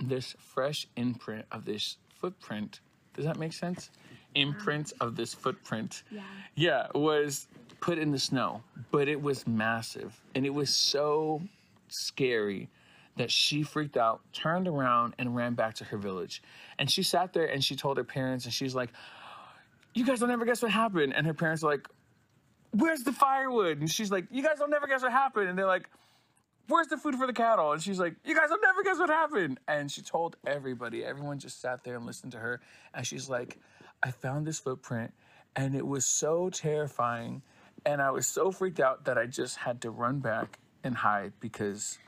this 0.00 0.34
fresh 0.38 0.86
imprint 0.96 1.44
of 1.52 1.66
this 1.66 1.98
footprint 2.18 2.80
does 3.14 3.26
that 3.26 3.38
make 3.38 3.52
sense? 3.52 3.90
Imprint 4.34 4.94
of 5.00 5.14
this 5.14 5.34
footprint 5.34 6.04
Yeah. 6.10 6.22
yeah 6.54 6.86
was 6.94 7.48
put 7.80 7.98
in 7.98 8.10
the 8.10 8.18
snow 8.18 8.62
but 8.90 9.06
it 9.08 9.20
was 9.20 9.46
massive 9.46 10.18
and 10.34 10.46
it 10.46 10.54
was 10.54 10.74
so 10.74 11.42
scary 11.88 12.70
that 13.16 13.30
she 13.30 13.62
freaked 13.62 13.98
out 13.98 14.20
turned 14.32 14.66
around 14.66 15.14
and 15.18 15.36
ran 15.36 15.52
back 15.52 15.74
to 15.74 15.84
her 15.84 15.98
village. 15.98 16.42
And 16.78 16.90
she 16.90 17.02
sat 17.02 17.34
there 17.34 17.46
and 17.46 17.62
she 17.62 17.76
told 17.76 17.98
her 17.98 18.04
parents 18.04 18.46
and 18.46 18.54
she's 18.54 18.74
like 18.74 18.90
you 19.94 20.04
guys 20.04 20.20
will 20.20 20.28
never 20.28 20.44
guess 20.44 20.62
what 20.62 20.70
happened 20.70 21.14
and 21.14 21.26
her 21.26 21.34
parents 21.34 21.62
are 21.64 21.70
like 21.70 21.86
where's 22.72 23.02
the 23.02 23.12
firewood? 23.12 23.80
And 23.80 23.90
she's 23.90 24.12
like, 24.12 24.26
you 24.30 24.44
guys 24.44 24.58
will 24.60 24.68
never 24.68 24.86
guess 24.86 25.02
what 25.02 25.10
happened. 25.10 25.48
And 25.48 25.58
they're 25.58 25.66
like, 25.66 25.90
where's 26.68 26.86
the 26.86 26.96
food 26.96 27.16
for 27.16 27.26
the 27.26 27.32
cattle? 27.32 27.72
And 27.72 27.82
she's 27.82 27.98
like, 27.98 28.14
you 28.24 28.32
guys 28.32 28.48
will 28.48 28.60
never 28.62 28.84
guess 28.84 28.96
what 28.96 29.08
happened. 29.10 29.58
And 29.66 29.90
she 29.90 30.02
told 30.02 30.36
everybody. 30.46 31.04
Everyone 31.04 31.40
just 31.40 31.60
sat 31.60 31.82
there 31.82 31.96
and 31.96 32.06
listened 32.06 32.30
to 32.30 32.38
her. 32.38 32.60
And 32.94 33.04
she's 33.04 33.28
like, 33.28 33.58
I 34.04 34.12
found 34.12 34.46
this 34.46 34.60
footprint 34.60 35.12
and 35.56 35.74
it 35.74 35.84
was 35.84 36.06
so 36.06 36.48
terrifying. 36.48 37.42
And 37.84 38.00
I 38.00 38.12
was 38.12 38.28
so 38.28 38.52
freaked 38.52 38.78
out 38.78 39.04
that 39.06 39.18
I 39.18 39.26
just 39.26 39.56
had 39.56 39.80
to 39.80 39.90
run 39.90 40.20
back 40.20 40.60
and 40.84 40.94
hide 40.94 41.32
because 41.40 41.98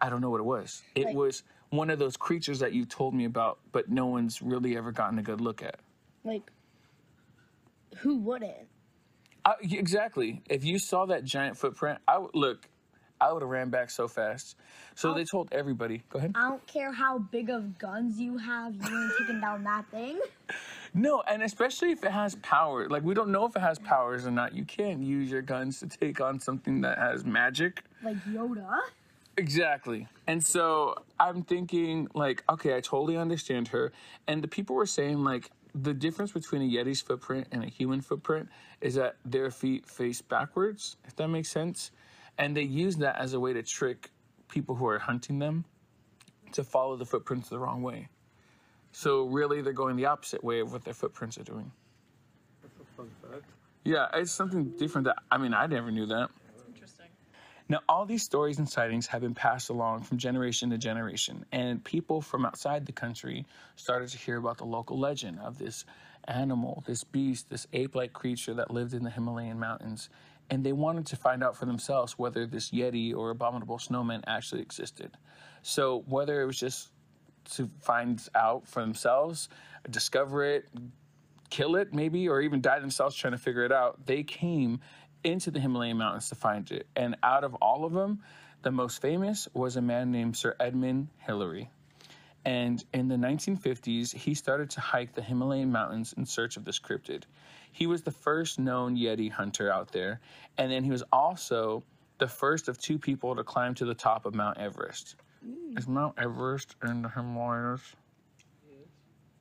I 0.00 0.08
don't 0.08 0.20
know 0.20 0.30
what 0.30 0.38
it 0.40 0.44
was. 0.46 0.82
It 0.94 1.06
Like- 1.06 1.16
was 1.16 1.42
one 1.70 1.90
of 1.90 1.98
those 1.98 2.16
creatures 2.16 2.60
that 2.60 2.74
you 2.74 2.84
told 2.84 3.12
me 3.12 3.24
about, 3.24 3.58
but 3.72 3.90
no 3.90 4.06
one's 4.06 4.40
really 4.40 4.76
ever 4.76 4.92
gotten 4.92 5.18
a 5.18 5.22
good 5.22 5.40
look 5.40 5.64
at. 5.64 5.80
Like, 6.22 6.48
who 7.98 8.18
wouldn't? 8.18 8.68
I, 9.44 9.54
exactly. 9.62 10.42
If 10.48 10.64
you 10.64 10.78
saw 10.78 11.06
that 11.06 11.24
giant 11.24 11.56
footprint, 11.56 11.98
I 12.08 12.18
would 12.18 12.34
look. 12.34 12.68
I 13.20 13.32
would 13.32 13.42
have 13.42 13.50
ran 13.50 13.70
back 13.70 13.90
so 13.90 14.08
fast. 14.08 14.56
So 14.96 15.14
they 15.14 15.24
told 15.24 15.48
everybody. 15.52 16.02
Go 16.10 16.18
ahead. 16.18 16.32
I 16.34 16.48
don't 16.48 16.66
care 16.66 16.92
how 16.92 17.18
big 17.18 17.48
of 17.48 17.78
guns 17.78 18.18
you 18.18 18.36
have, 18.38 18.74
you 18.74 18.82
ain't 18.82 19.12
taking 19.18 19.40
down 19.40 19.64
that 19.64 19.84
thing. 19.90 20.20
No, 20.96 21.24
and 21.26 21.42
especially 21.42 21.90
if 21.90 22.04
it 22.04 22.12
has 22.12 22.36
power. 22.36 22.88
Like 22.88 23.02
we 23.02 23.14
don't 23.14 23.30
know 23.30 23.44
if 23.46 23.56
it 23.56 23.60
has 23.60 23.80
powers 23.80 24.26
or 24.26 24.30
not. 24.30 24.54
You 24.54 24.64
can't 24.64 25.02
use 25.02 25.28
your 25.28 25.42
guns 25.42 25.80
to 25.80 25.88
take 25.88 26.20
on 26.20 26.38
something 26.38 26.82
that 26.82 26.98
has 26.98 27.24
magic. 27.24 27.82
Like 28.00 28.24
Yoda. 28.26 28.78
Exactly. 29.36 30.06
And 30.28 30.44
so 30.44 30.94
I'm 31.18 31.42
thinking, 31.42 32.06
like, 32.14 32.44
okay, 32.48 32.76
I 32.76 32.80
totally 32.80 33.16
understand 33.16 33.68
her. 33.68 33.92
And 34.28 34.40
the 34.42 34.46
people 34.46 34.76
were 34.76 34.86
saying, 34.86 35.24
like, 35.24 35.50
the 35.74 35.92
difference 35.92 36.32
between 36.32 36.62
a 36.62 36.64
Yeti's 36.64 37.00
footprint 37.00 37.48
and 37.50 37.64
a 37.64 37.66
human 37.66 38.00
footprint 38.00 38.48
is 38.80 38.94
that 38.94 39.16
their 39.24 39.50
feet 39.50 39.86
face 39.86 40.22
backwards, 40.22 40.96
if 41.04 41.16
that 41.16 41.28
makes 41.28 41.48
sense. 41.48 41.90
And 42.38 42.56
they 42.56 42.62
use 42.62 42.96
that 42.96 43.16
as 43.16 43.32
a 43.32 43.40
way 43.40 43.52
to 43.52 43.62
trick 43.62 44.10
people 44.48 44.76
who 44.76 44.86
are 44.86 44.98
hunting 44.98 45.38
them 45.38 45.64
to 46.52 46.62
follow 46.62 46.96
the 46.96 47.04
footprints 47.04 47.48
the 47.48 47.58
wrong 47.58 47.82
way. 47.82 48.08
So 48.92 49.24
really, 49.24 49.60
they're 49.62 49.72
going 49.72 49.96
the 49.96 50.06
opposite 50.06 50.44
way 50.44 50.60
of 50.60 50.72
what 50.72 50.84
their 50.84 50.94
footprints 50.94 51.36
are 51.38 51.42
doing. 51.42 51.72
That's 52.62 52.74
a 52.80 52.96
fun 52.96 53.10
fact. 53.28 53.44
Yeah, 53.84 54.06
it's 54.14 54.30
something 54.30 54.70
different 54.78 55.06
that, 55.06 55.16
I 55.30 55.38
mean, 55.38 55.52
I 55.52 55.66
never 55.66 55.90
knew 55.90 56.06
that. 56.06 56.30
Now, 57.68 57.80
all 57.88 58.04
these 58.04 58.22
stories 58.22 58.58
and 58.58 58.68
sightings 58.68 59.06
have 59.06 59.22
been 59.22 59.34
passed 59.34 59.70
along 59.70 60.02
from 60.02 60.18
generation 60.18 60.70
to 60.70 60.78
generation, 60.78 61.46
and 61.50 61.82
people 61.82 62.20
from 62.20 62.44
outside 62.44 62.84
the 62.84 62.92
country 62.92 63.46
started 63.76 64.10
to 64.10 64.18
hear 64.18 64.36
about 64.36 64.58
the 64.58 64.66
local 64.66 64.98
legend 64.98 65.38
of 65.40 65.58
this 65.58 65.86
animal, 66.28 66.82
this 66.86 67.04
beast, 67.04 67.48
this 67.48 67.66
ape 67.72 67.94
like 67.94 68.12
creature 68.12 68.54
that 68.54 68.70
lived 68.70 68.92
in 68.92 69.02
the 69.02 69.10
Himalayan 69.10 69.58
mountains. 69.58 70.10
And 70.50 70.62
they 70.62 70.72
wanted 70.72 71.06
to 71.06 71.16
find 71.16 71.42
out 71.42 71.56
for 71.56 71.64
themselves 71.64 72.18
whether 72.18 72.46
this 72.46 72.70
Yeti 72.70 73.16
or 73.16 73.30
abominable 73.30 73.78
snowman 73.78 74.22
actually 74.26 74.60
existed. 74.60 75.16
So, 75.62 76.04
whether 76.06 76.42
it 76.42 76.46
was 76.46 76.58
just 76.58 76.90
to 77.56 77.70
find 77.80 78.20
out 78.34 78.68
for 78.68 78.80
themselves, 78.80 79.48
discover 79.90 80.44
it, 80.44 80.68
kill 81.50 81.76
it 81.76 81.94
maybe 81.94 82.28
or 82.28 82.40
even 82.40 82.60
die 82.60 82.80
themselves 82.80 83.14
trying 83.14 83.32
to 83.32 83.38
figure 83.38 83.64
it 83.64 83.70
out 83.70 84.06
they 84.06 84.22
came 84.22 84.80
into 85.24 85.50
the 85.50 85.60
himalayan 85.60 85.96
mountains 85.96 86.28
to 86.28 86.34
find 86.34 86.70
it 86.70 86.86
and 86.96 87.16
out 87.22 87.44
of 87.44 87.54
all 87.56 87.84
of 87.84 87.92
them 87.92 88.20
the 88.62 88.70
most 88.70 89.00
famous 89.00 89.48
was 89.54 89.76
a 89.76 89.82
man 89.82 90.10
named 90.10 90.36
sir 90.36 90.54
edmund 90.60 91.08
hillary 91.18 91.70
and 92.44 92.84
in 92.92 93.08
the 93.08 93.16
1950s 93.16 94.14
he 94.14 94.34
started 94.34 94.68
to 94.70 94.80
hike 94.80 95.14
the 95.14 95.22
himalayan 95.22 95.72
mountains 95.72 96.14
in 96.16 96.26
search 96.26 96.56
of 96.56 96.64
this 96.64 96.78
cryptid 96.78 97.24
he 97.72 97.86
was 97.86 98.02
the 98.02 98.10
first 98.10 98.58
known 98.58 98.96
yeti 98.96 99.30
hunter 99.30 99.72
out 99.72 99.90
there 99.92 100.20
and 100.58 100.70
then 100.70 100.84
he 100.84 100.90
was 100.90 101.02
also 101.12 101.82
the 102.18 102.28
first 102.28 102.68
of 102.68 102.78
two 102.78 102.98
people 102.98 103.34
to 103.34 103.42
climb 103.42 103.74
to 103.74 103.84
the 103.84 103.94
top 103.94 104.26
of 104.26 104.34
mount 104.34 104.58
everest 104.58 105.16
hmm. 105.44 105.76
is 105.76 105.88
mount 105.88 106.14
everest 106.18 106.76
in 106.84 107.02
the 107.02 107.08
himalayas 107.08 107.80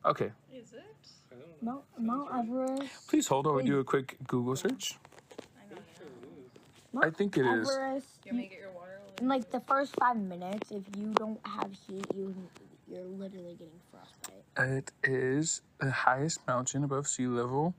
okay 0.06 0.32
Is 0.54 0.74
it? 0.74 0.84
I 1.32 1.36
don't 1.36 1.63
know. 1.63 1.84
Mount, 1.98 2.30
Mount 2.30 2.50
Everest. 2.50 3.08
Please 3.08 3.28
hold 3.28 3.46
while 3.46 3.56
we 3.56 3.63
do 3.63 3.80
a 3.80 3.84
quick 3.84 4.17
Google 4.28 4.56
search. 4.56 4.98
I 5.58 5.63
don't 5.69 5.78
know. 5.78 5.82
Mount 5.82 6.83
I 7.02 7.10
think 7.10 7.38
it 7.38 7.46
is. 7.46 7.70
Everest. 7.70 8.08
You 8.26 8.32
want 8.32 8.38
me 8.38 8.44
to 8.44 8.50
get 8.50 8.60
your 8.60 8.72
water? 8.72 9.00
In 9.22 9.28
like 9.28 9.50
the 9.52 9.60
first 9.62 9.96
five 10.00 10.18
minutes, 10.18 10.72
if 10.72 10.84
you 10.98 11.14
don't 11.14 11.40
have 11.46 11.72
heat, 11.88 12.06
you 12.16 12.36
you're 12.88 13.06
literally 13.06 13.54
getting 13.54 13.80
frostbite. 13.90 14.44
It 14.58 14.92
is 15.04 15.62
the 15.80 15.90
highest 15.90 16.46
mountain 16.48 16.84
above 16.84 17.08
sea 17.08 17.28
level 17.28 17.74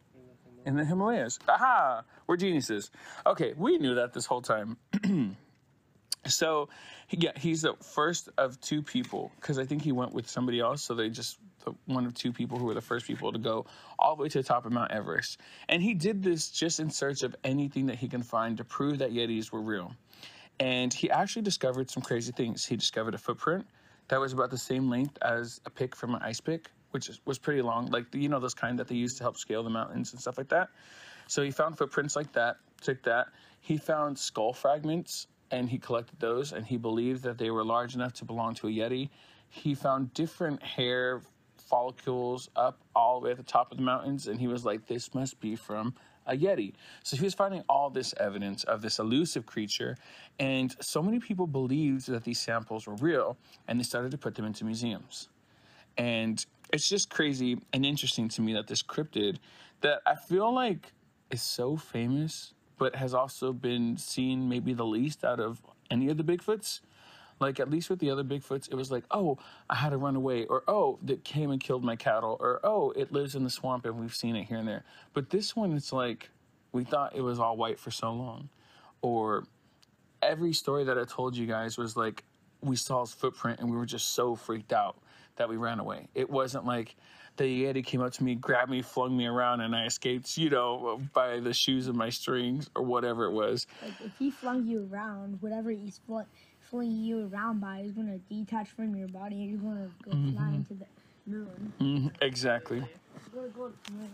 in 0.66 0.76
the 0.76 0.84
Himalayas. 0.84 1.38
Aha! 1.48 2.02
We're 2.26 2.36
geniuses. 2.36 2.90
Okay, 3.26 3.54
we 3.56 3.78
knew 3.78 3.94
that 3.96 4.12
this 4.12 4.26
whole 4.26 4.42
time. 4.42 4.76
so, 6.26 6.68
yeah, 7.10 7.32
he's 7.36 7.62
the 7.62 7.74
first 7.74 8.28
of 8.38 8.60
two 8.60 8.82
people 8.82 9.30
because 9.40 9.58
I 9.58 9.64
think 9.64 9.82
he 9.82 9.92
went 9.92 10.12
with 10.12 10.28
somebody 10.28 10.60
else. 10.60 10.82
So 10.82 10.94
they 10.94 11.10
just 11.10 11.38
the 11.64 11.74
one 11.86 12.06
of 12.06 12.14
two 12.14 12.32
people 12.32 12.58
who 12.58 12.66
were 12.66 12.74
the 12.74 12.80
first 12.80 13.06
people 13.06 13.32
to 13.32 13.38
go 13.38 13.66
all 13.98 14.16
the 14.16 14.22
way 14.22 14.28
to 14.28 14.38
the 14.38 14.44
top 14.44 14.66
of 14.66 14.72
Mount 14.72 14.90
Everest. 14.92 15.40
And 15.68 15.82
he 15.82 15.94
did 15.94 16.22
this 16.22 16.50
just 16.50 16.80
in 16.80 16.90
search 16.90 17.22
of 17.22 17.34
anything 17.44 17.86
that 17.86 17.96
he 17.96 18.08
can 18.08 18.22
find 18.22 18.56
to 18.58 18.64
prove 18.64 18.98
that 18.98 19.12
Yetis 19.12 19.50
were 19.50 19.62
real. 19.62 19.94
And 20.60 20.92
he 20.92 21.10
actually 21.10 21.42
discovered 21.42 21.90
some 21.90 22.02
crazy 22.02 22.32
things. 22.32 22.64
He 22.64 22.76
discovered 22.76 23.14
a 23.14 23.18
footprint 23.18 23.66
that 24.08 24.20
was 24.20 24.32
about 24.32 24.50
the 24.50 24.58
same 24.58 24.88
length 24.88 25.18
as 25.22 25.60
a 25.66 25.70
pick 25.70 25.96
from 25.96 26.14
an 26.14 26.22
ice 26.22 26.40
pick, 26.40 26.70
which 26.90 27.10
was 27.24 27.38
pretty 27.38 27.62
long, 27.62 27.86
like 27.86 28.06
you 28.14 28.28
know 28.28 28.38
those 28.38 28.54
kind 28.54 28.78
that 28.78 28.88
they 28.88 28.94
use 28.94 29.14
to 29.14 29.24
help 29.24 29.36
scale 29.36 29.62
the 29.62 29.70
mountains 29.70 30.12
and 30.12 30.20
stuff 30.20 30.38
like 30.38 30.48
that. 30.48 30.68
So 31.26 31.42
he 31.42 31.50
found 31.50 31.78
footprints 31.78 32.16
like 32.16 32.32
that, 32.34 32.58
took 32.80 33.02
that. 33.04 33.28
He 33.60 33.78
found 33.78 34.18
skull 34.18 34.52
fragments 34.52 35.26
and 35.50 35.68
he 35.68 35.78
collected 35.78 36.18
those, 36.20 36.52
and 36.52 36.66
he 36.66 36.76
believed 36.76 37.22
that 37.22 37.38
they 37.38 37.50
were 37.50 37.64
large 37.64 37.94
enough 37.94 38.12
to 38.14 38.24
belong 38.24 38.54
to 38.54 38.68
a 38.68 38.70
yeti. 38.70 39.10
He 39.48 39.74
found 39.74 40.12
different 40.14 40.62
hair 40.62 41.22
follicles 41.68 42.48
up 42.56 42.78
all 42.94 43.20
the 43.20 43.24
way 43.24 43.30
at 43.32 43.36
the 43.36 43.42
top 43.42 43.70
of 43.70 43.78
the 43.78 43.82
mountains, 43.82 44.26
and 44.26 44.40
he 44.40 44.46
was 44.46 44.64
like, 44.64 44.86
"This 44.86 45.14
must 45.14 45.40
be 45.40 45.56
from 45.56 45.94
a 46.26 46.32
yeti." 46.32 46.72
So 47.02 47.16
he 47.16 47.24
was 47.24 47.34
finding 47.34 47.62
all 47.68 47.90
this 47.90 48.14
evidence 48.18 48.64
of 48.64 48.82
this 48.82 48.98
elusive 48.98 49.46
creature, 49.46 49.96
and 50.38 50.74
so 50.80 51.02
many 51.02 51.18
people 51.20 51.46
believed 51.46 52.06
that 52.08 52.24
these 52.24 52.40
samples 52.40 52.86
were 52.86 52.96
real, 52.96 53.36
and 53.68 53.78
they 53.78 53.84
started 53.84 54.10
to 54.10 54.18
put 54.18 54.34
them 54.34 54.44
into 54.44 54.64
museums. 54.64 55.28
And 55.96 56.44
it's 56.72 56.88
just 56.88 57.08
crazy 57.10 57.58
and 57.72 57.86
interesting 57.86 58.28
to 58.30 58.42
me 58.42 58.52
that 58.54 58.66
this 58.66 58.82
cryptid 58.82 59.38
that 59.80 60.00
I 60.06 60.16
feel 60.16 60.52
like 60.52 60.92
is 61.30 61.42
so 61.42 61.76
famous, 61.76 62.52
but 62.78 62.96
has 62.96 63.14
also 63.14 63.52
been 63.52 63.96
seen 63.96 64.48
maybe 64.48 64.72
the 64.72 64.84
least 64.84 65.24
out 65.24 65.40
of 65.40 65.62
any 65.90 66.08
of 66.08 66.16
the 66.16 66.24
Bigfoots. 66.24 66.80
Like 67.44 67.60
at 67.60 67.68
least 67.70 67.90
with 67.90 67.98
the 67.98 68.10
other 68.10 68.24
Bigfoots, 68.24 68.70
it 68.70 68.74
was 68.74 68.90
like, 68.90 69.04
oh, 69.10 69.36
I 69.68 69.74
had 69.74 69.90
to 69.90 69.98
run 69.98 70.16
away, 70.16 70.46
or 70.46 70.64
oh, 70.66 70.98
that 71.02 71.24
came 71.24 71.50
and 71.50 71.60
killed 71.60 71.84
my 71.84 71.94
cattle, 71.94 72.38
or 72.40 72.58
oh, 72.64 72.92
it 72.92 73.12
lives 73.12 73.34
in 73.34 73.44
the 73.44 73.50
swamp 73.50 73.84
and 73.84 74.00
we've 74.00 74.14
seen 74.14 74.34
it 74.34 74.44
here 74.44 74.56
and 74.56 74.66
there. 74.66 74.84
But 75.12 75.28
this 75.28 75.54
one, 75.54 75.74
it's 75.74 75.92
like 75.92 76.30
we 76.72 76.84
thought 76.84 77.14
it 77.14 77.20
was 77.20 77.38
all 77.38 77.58
white 77.58 77.78
for 77.78 77.90
so 77.90 78.12
long, 78.12 78.48
or 79.02 79.44
every 80.22 80.54
story 80.54 80.84
that 80.84 80.98
I 80.98 81.04
told 81.04 81.36
you 81.36 81.46
guys 81.46 81.76
was 81.76 81.98
like 81.98 82.24
we 82.62 82.76
saw 82.76 83.02
his 83.02 83.12
footprint 83.12 83.60
and 83.60 83.70
we 83.70 83.76
were 83.76 83.84
just 83.84 84.14
so 84.14 84.34
freaked 84.34 84.72
out 84.72 84.96
that 85.36 85.50
we 85.50 85.56
ran 85.58 85.80
away. 85.80 86.08
It 86.14 86.30
wasn't 86.30 86.64
like 86.64 86.96
the 87.36 87.64
Yeti 87.64 87.84
came 87.84 88.00
up 88.00 88.12
to 88.14 88.24
me, 88.24 88.36
grabbed 88.36 88.70
me, 88.70 88.80
flung 88.80 89.14
me 89.14 89.26
around, 89.26 89.60
and 89.60 89.74
I 89.74 89.84
escaped, 89.84 90.38
you 90.38 90.48
know, 90.48 91.02
by 91.12 91.40
the 91.40 91.52
shoes 91.52 91.88
of 91.88 91.94
my 91.94 92.08
strings 92.08 92.70
or 92.74 92.82
whatever 92.84 93.26
it 93.26 93.32
was. 93.32 93.66
Like 93.82 94.00
if 94.02 94.16
he 94.18 94.30
flung 94.30 94.66
you 94.66 94.88
around, 94.90 95.42
whatever 95.42 95.70
he's 95.70 96.00
fl- 96.06 96.20
flinging 96.74 97.04
you 97.04 97.28
around 97.28 97.60
by 97.60 97.78
is 97.80 97.92
gonna 97.92 98.18
detach 98.28 98.68
from 98.70 98.96
your 98.96 99.06
body 99.08 99.42
and 99.42 99.50
you're 99.50 99.60
gonna 99.60 99.88
go 100.04 100.10
fly 100.10 100.54
into 100.54 100.74
the 100.74 100.86
moon. 101.24 101.72
Mhm, 101.80 102.12
exactly. 102.20 102.78
You're 102.78 102.88
gonna 103.32 103.48
go 103.50 103.68
to 103.68 103.74
the 103.84 103.92
moon. 103.92 104.10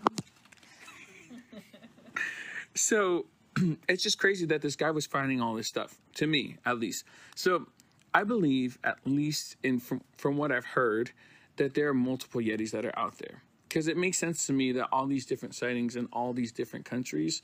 So 2.75 3.27
it's 3.89 4.03
just 4.03 4.19
crazy 4.19 4.45
that 4.47 4.61
this 4.61 4.77
guy 4.77 4.91
was 4.91 5.07
finding 5.07 5.41
all 5.41 5.55
this 5.55 5.69
stuff, 5.69 5.99
to 6.17 6.27
me 6.27 6.57
at 6.67 6.79
least. 6.79 7.05
So 7.35 7.67
I 8.13 8.25
believe, 8.25 8.79
at 8.85 8.99
least 9.07 9.57
in 9.63 9.79
from, 9.79 10.03
from 10.17 10.37
what 10.37 10.53
I've 10.53 10.67
heard, 10.67 11.13
that 11.57 11.73
there 11.75 11.89
are 11.89 11.95
multiple 11.95 12.43
Yetis 12.43 12.73
that 12.73 12.85
are 12.85 12.99
out 12.99 13.17
there. 13.19 13.43
Because 13.69 13.89
it 13.89 13.97
makes 13.97 14.19
sense 14.19 14.47
to 14.49 14.53
me 14.53 14.73
that 14.73 14.89
all 14.93 15.07
these 15.07 15.25
different 15.25 15.55
sightings 15.55 15.97
in 15.97 16.09
all 16.13 16.35
these 16.35 16.53
different 16.53 16.85
countries 16.85 17.41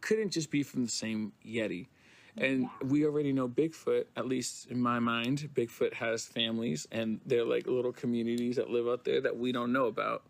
couldn't 0.00 0.30
just 0.30 0.50
be 0.50 0.64
from 0.64 0.84
the 0.84 0.90
same 0.90 1.32
Yeti. 1.46 1.86
And 2.38 2.68
we 2.84 3.06
already 3.06 3.32
know 3.32 3.48
Bigfoot, 3.48 4.04
at 4.14 4.26
least 4.26 4.70
in 4.70 4.80
my 4.80 4.98
mind, 4.98 5.48
Bigfoot 5.54 5.94
has 5.94 6.26
families 6.26 6.86
and 6.92 7.20
they're 7.24 7.44
like 7.44 7.66
little 7.66 7.92
communities 7.92 8.56
that 8.56 8.68
live 8.68 8.86
out 8.86 9.04
there 9.04 9.22
that 9.22 9.38
we 9.38 9.52
don't 9.52 9.72
know 9.72 9.86
about. 9.86 10.22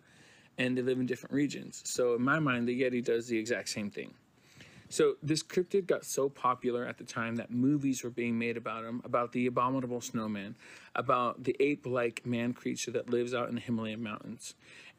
And 0.59 0.79
they 0.79 0.83
live 0.83 1.01
in 1.01 1.07
different 1.07 1.35
regions. 1.35 1.83
So 1.85 2.15
in 2.15 2.23
my 2.23 2.39
mind, 2.39 2.69
the 2.69 2.81
Yeti 2.81 3.05
does 3.05 3.27
the 3.27 3.39
exact 3.39 3.69
same 3.69 3.91
thing. 3.91 4.15
So 4.89 5.17
this 5.21 5.43
cryptid 5.43 5.87
got 5.87 6.05
so 6.05 6.29
popular 6.29 6.87
at 6.87 6.97
the 6.97 7.05
time 7.05 7.37
that 7.37 7.51
movies 7.51 8.05
were 8.05 8.11
being 8.11 8.39
made 8.39 8.57
about 8.57 8.85
him, 8.85 9.03
about 9.05 9.33
the 9.33 9.47
abominable 9.47 10.01
snowman, 10.01 10.55
about 10.95 11.43
the 11.43 11.57
ape-like 11.59 12.25
man 12.25 12.53
creature 12.53 12.93
that 12.93 13.11
lives 13.11 13.35
out 13.35 13.49
in 13.49 13.57
the 13.57 13.61
Himalayan 13.61 14.03
mountains. 14.03 14.55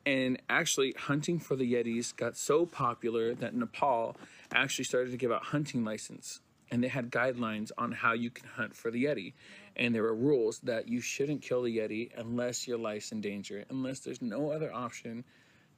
And 0.05 0.41
actually 0.49 0.93
hunting 0.97 1.39
for 1.39 1.55
the 1.55 1.73
Yetis 1.73 2.15
got 2.15 2.35
so 2.35 2.65
popular 2.65 3.33
that 3.35 3.55
Nepal 3.55 4.17
actually 4.53 4.85
started 4.85 5.11
to 5.11 5.17
give 5.17 5.31
out 5.31 5.45
hunting 5.45 5.85
license 5.85 6.41
and 6.71 6.83
they 6.83 6.87
had 6.87 7.11
guidelines 7.11 7.71
on 7.77 7.91
how 7.91 8.13
you 8.13 8.29
can 8.29 8.47
hunt 8.47 8.75
for 8.75 8.91
the 8.91 9.05
Yeti. 9.05 9.33
And 9.75 9.93
there 9.93 10.03
were 10.03 10.15
rules 10.15 10.59
that 10.59 10.87
you 10.87 11.01
shouldn't 11.01 11.41
kill 11.41 11.63
the 11.63 11.77
Yeti 11.77 12.09
unless 12.17 12.67
your 12.67 12.77
life's 12.77 13.11
in 13.11 13.21
danger. 13.21 13.63
Unless 13.69 13.99
there's 13.99 14.21
no 14.21 14.51
other 14.51 14.73
option, 14.73 15.23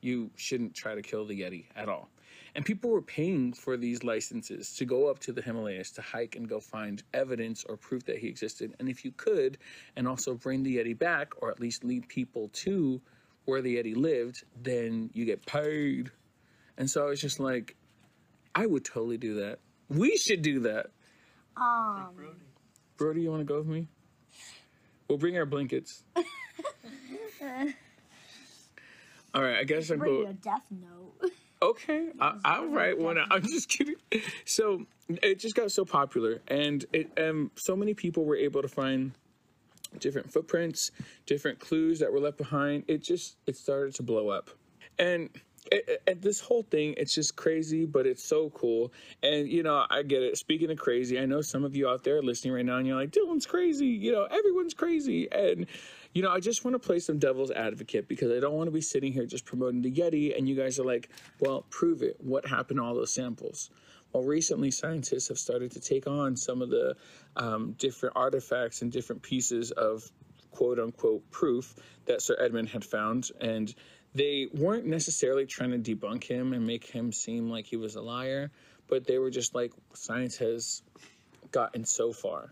you 0.01 0.31
shouldn't 0.35 0.73
try 0.73 0.95
to 0.95 1.01
kill 1.01 1.25
the 1.25 1.41
Yeti 1.41 1.65
at 1.75 1.89
all. 1.89 2.09
And 2.55 2.65
people 2.65 2.89
were 2.89 3.01
paying 3.01 3.53
for 3.53 3.77
these 3.77 4.03
licenses 4.03 4.75
to 4.77 4.85
go 4.85 5.09
up 5.09 5.19
to 5.19 5.31
the 5.31 5.41
Himalayas 5.41 5.91
to 5.91 6.01
hike 6.01 6.35
and 6.35 6.49
go 6.49 6.59
find 6.59 7.03
evidence 7.13 7.63
or 7.67 7.77
proof 7.77 8.05
that 8.05 8.17
he 8.17 8.27
existed. 8.27 8.73
And 8.79 8.89
if 8.89 9.05
you 9.05 9.11
could, 9.11 9.57
and 9.95 10.07
also 10.07 10.33
bring 10.33 10.63
the 10.63 10.77
Yeti 10.77 10.97
back, 10.97 11.33
or 11.41 11.51
at 11.51 11.59
least 11.59 11.83
lead 11.83 12.07
people 12.07 12.49
to 12.53 13.01
where 13.45 13.61
the 13.61 13.77
Yeti 13.77 13.95
lived, 13.95 14.43
then 14.61 15.09
you 15.13 15.25
get 15.25 15.45
paid. 15.45 16.11
And 16.77 16.89
so 16.89 17.05
I 17.05 17.09
was 17.09 17.21
just 17.21 17.39
like, 17.39 17.75
I 18.55 18.65
would 18.65 18.85
totally 18.85 19.17
do 19.17 19.35
that. 19.35 19.59
We 19.89 20.17
should 20.17 20.41
do 20.41 20.61
that. 20.61 20.87
Um, 21.57 22.09
Brody, 22.97 23.21
you 23.21 23.31
want 23.31 23.41
to 23.41 23.45
go 23.45 23.57
with 23.57 23.67
me? 23.67 23.87
We'll 25.07 25.17
bring 25.17 25.37
our 25.37 25.45
blankets. 25.45 26.03
All 29.33 29.41
right, 29.41 29.57
I 29.57 29.63
guess 29.63 29.89
I'm 29.89 29.99
going. 29.99 30.27
a 30.27 30.33
death 30.33 30.63
note. 30.69 31.31
Okay, 31.61 32.09
I, 32.19 32.35
I'll 32.45 32.67
write 32.67 32.97
one. 32.97 33.17
out. 33.17 33.27
I'm 33.31 33.41
just 33.41 33.69
kidding. 33.69 33.95
So 34.45 34.85
it 35.07 35.39
just 35.39 35.55
got 35.55 35.71
so 35.71 35.85
popular, 35.85 36.41
and 36.47 36.85
it 36.93 37.11
um 37.19 37.51
so 37.55 37.75
many 37.75 37.93
people 37.93 38.25
were 38.25 38.35
able 38.35 38.61
to 38.61 38.67
find 38.67 39.11
different 39.99 40.31
footprints, 40.31 40.91
different 41.25 41.59
clues 41.59 41.99
that 41.99 42.11
were 42.11 42.19
left 42.19 42.37
behind. 42.37 42.85
It 42.87 43.03
just 43.03 43.37
it 43.47 43.55
started 43.55 43.95
to 43.95 44.03
blow 44.03 44.29
up, 44.29 44.49
and. 44.97 45.29
It, 45.71 46.01
it, 46.07 46.21
this 46.21 46.39
whole 46.39 46.63
thing, 46.63 46.95
it's 46.97 47.13
just 47.13 47.35
crazy, 47.35 47.85
but 47.85 48.07
it's 48.07 48.23
so 48.23 48.49
cool. 48.51 48.91
And, 49.23 49.47
you 49.47 49.63
know, 49.63 49.85
I 49.89 50.03
get 50.03 50.23
it. 50.23 50.37
Speaking 50.37 50.71
of 50.71 50.77
crazy, 50.77 51.19
I 51.19 51.25
know 51.25 51.41
some 51.41 51.63
of 51.63 51.75
you 51.75 51.87
out 51.87 52.03
there 52.03 52.21
listening 52.21 52.53
right 52.53 52.65
now, 52.65 52.77
and 52.77 52.87
you're 52.87 52.95
like, 52.95 53.11
Dylan's 53.11 53.45
crazy. 53.45 53.87
You 53.87 54.11
know, 54.11 54.23
everyone's 54.25 54.73
crazy. 54.73 55.31
And, 55.31 55.67
you 56.13 56.23
know, 56.23 56.31
I 56.31 56.39
just 56.39 56.65
want 56.65 56.73
to 56.75 56.79
play 56.79 56.99
some 56.99 57.19
devil's 57.19 57.51
advocate 57.51 58.07
because 58.07 58.31
I 58.31 58.39
don't 58.39 58.55
want 58.55 58.67
to 58.67 58.71
be 58.71 58.81
sitting 58.81 59.13
here 59.13 59.25
just 59.25 59.45
promoting 59.45 59.81
the 59.81 59.91
Yeti 59.91 60.35
and 60.37 60.49
you 60.49 60.55
guys 60.55 60.79
are 60.79 60.85
like, 60.85 61.09
well, 61.39 61.65
prove 61.69 62.01
it. 62.01 62.17
What 62.19 62.45
happened 62.45 62.79
to 62.79 62.83
all 62.83 62.95
those 62.95 63.13
samples? 63.13 63.69
Well, 64.11 64.23
recently 64.23 64.71
scientists 64.71 65.27
have 65.27 65.37
started 65.37 65.71
to 65.71 65.79
take 65.79 66.07
on 66.07 66.35
some 66.35 66.63
of 66.63 66.69
the 66.69 66.95
um, 67.35 67.73
different 67.77 68.15
artifacts 68.15 68.81
and 68.81 68.91
different 68.91 69.21
pieces 69.21 69.69
of 69.71 70.09
quote 70.51 70.79
unquote 70.79 71.29
proof 71.29 71.75
that 72.05 72.21
Sir 72.21 72.35
Edmund 72.39 72.69
had 72.69 72.83
found. 72.83 73.29
And 73.39 73.73
they 74.13 74.47
weren't 74.53 74.85
necessarily 74.85 75.45
trying 75.45 75.71
to 75.71 75.95
debunk 75.95 76.23
him 76.23 76.53
and 76.53 76.65
make 76.65 76.85
him 76.85 77.11
seem 77.11 77.49
like 77.49 77.65
he 77.65 77.75
was 77.75 77.95
a 77.95 78.01
liar, 78.01 78.51
but 78.87 79.05
they 79.05 79.19
were 79.19 79.29
just 79.29 79.53
like, 79.53 79.71
science 79.93 80.37
has 80.37 80.81
gotten 81.51 81.85
so 81.85 82.11
far. 82.11 82.51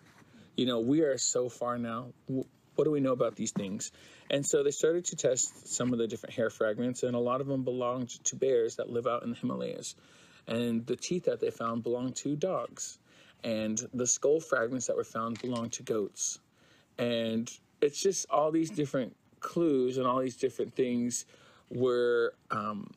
You 0.56 0.65
know, 0.65 0.80
we 0.80 1.02
are 1.02 1.17
so 1.17 1.50
far 1.50 1.78
now. 1.78 2.08
What 2.28 2.84
do 2.84 2.91
we 2.91 3.00
know 3.00 3.12
about 3.12 3.36
these 3.36 3.52
things? 3.52 3.91
And 4.30 4.46
so 4.46 4.63
they 4.63 4.72
started 4.72 5.06
to 5.06 5.15
test 5.15 5.67
some 5.67 5.93
of 5.93 6.00
the 6.00 6.08
different 6.08 6.36
hair 6.36 6.50
fragments, 6.50 7.04
and 7.04 7.15
a 7.15 7.20
lot 7.20 7.41
of 7.41 7.48
them 7.48 7.63
belonged 7.63 8.10
to 8.26 8.36
bears 8.36 8.76
that 8.76 8.89
live 8.89 9.08
out 9.08 9.24
in 9.24 9.32
the 9.32 9.36
Himalayas. 9.36 9.96
And 10.48 10.86
the 10.86 10.96
teeth 10.96 11.26
that 11.26 11.39
they 11.39 11.50
found 11.50 11.84
belonged 11.84 12.15
to 12.17 12.36
dogs. 12.36 13.00
And 13.43 13.82
the 13.93 14.08
skull 14.08 14.39
fragments 14.39 14.88
that 14.88 14.96
were 14.96 15.04
found 15.04 15.41
belonged 15.41 15.74
to 15.74 15.84
goats. 15.84 16.39
And 16.98 17.52
it's 17.82 18.02
just 18.02 18.28
all 18.30 18.52
these 18.52 18.70
different 18.70 19.15
clues 19.39 19.98
and 19.98 20.08
all 20.08 20.20
these 20.20 20.38
different 20.38 20.76
things 20.76 21.26
were 21.69 22.34
um, 22.51 22.89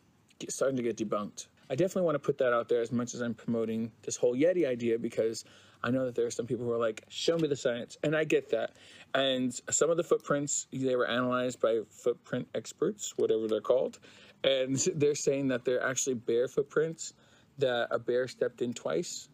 starting 0.48 0.76
to 0.76 0.82
get 0.82 0.96
debunked. 0.96 1.46
I 1.70 1.74
definitely 1.76 2.02
want 2.02 2.16
to 2.16 2.20
put 2.20 2.38
that 2.38 2.52
out 2.52 2.68
there 2.68 2.80
as 2.80 2.90
much 2.90 3.14
as 3.14 3.20
I'm 3.20 3.34
promoting 3.34 3.92
this 4.02 4.16
whole 4.16 4.34
Yeti 4.34 4.66
idea 4.66 4.98
because 4.98 5.44
I 5.82 5.90
know 5.90 6.04
that 6.04 6.14
there 6.14 6.26
are 6.26 6.30
some 6.30 6.46
people 6.46 6.66
who 6.66 6.72
are 6.72 6.78
like, 6.78 7.04
show 7.08 7.38
me 7.38 7.48
the 7.48 7.56
science. 7.56 7.96
And 8.02 8.16
I 8.16 8.24
get 8.24 8.50
that. 8.50 8.72
And 9.14 9.58
some 9.70 9.88
of 9.88 9.96
the 9.96 10.02
footprints, 10.04 10.66
they 10.72 10.96
were 10.96 11.08
analyzed 11.08 11.60
by 11.60 11.80
footprint 11.88 12.48
experts, 12.54 13.14
whatever 13.16 13.46
they're 13.46 13.60
called. 13.60 13.98
And 14.42 14.76
they're 14.96 15.14
saying 15.14 15.48
that 15.48 15.64
they're 15.64 15.84
actually 15.84 16.14
bear 16.14 16.48
footprints, 16.48 17.14
that 17.58 17.88
a 17.90 17.98
bear 17.98 18.26
stepped 18.28 18.62
in 18.62 18.72
twice, 18.72 19.28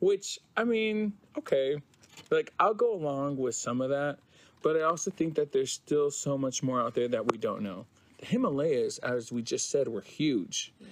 which, 0.00 0.38
I 0.56 0.64
mean, 0.64 1.14
okay. 1.36 1.80
Like, 2.30 2.52
I'll 2.58 2.74
go 2.74 2.94
along 2.94 3.36
with 3.36 3.54
some 3.54 3.80
of 3.80 3.90
that. 3.90 4.18
But 4.62 4.76
I 4.76 4.82
also 4.82 5.10
think 5.10 5.36
that 5.36 5.52
there's 5.52 5.72
still 5.72 6.10
so 6.10 6.36
much 6.36 6.62
more 6.62 6.80
out 6.80 6.94
there 6.94 7.08
that 7.08 7.30
we 7.30 7.38
don't 7.38 7.62
know. 7.62 7.86
The 8.18 8.26
Himalayas, 8.26 8.98
as 8.98 9.32
we 9.32 9.42
just 9.42 9.70
said, 9.70 9.88
were 9.88 10.00
huge. 10.00 10.72
Yeah. 10.80 10.86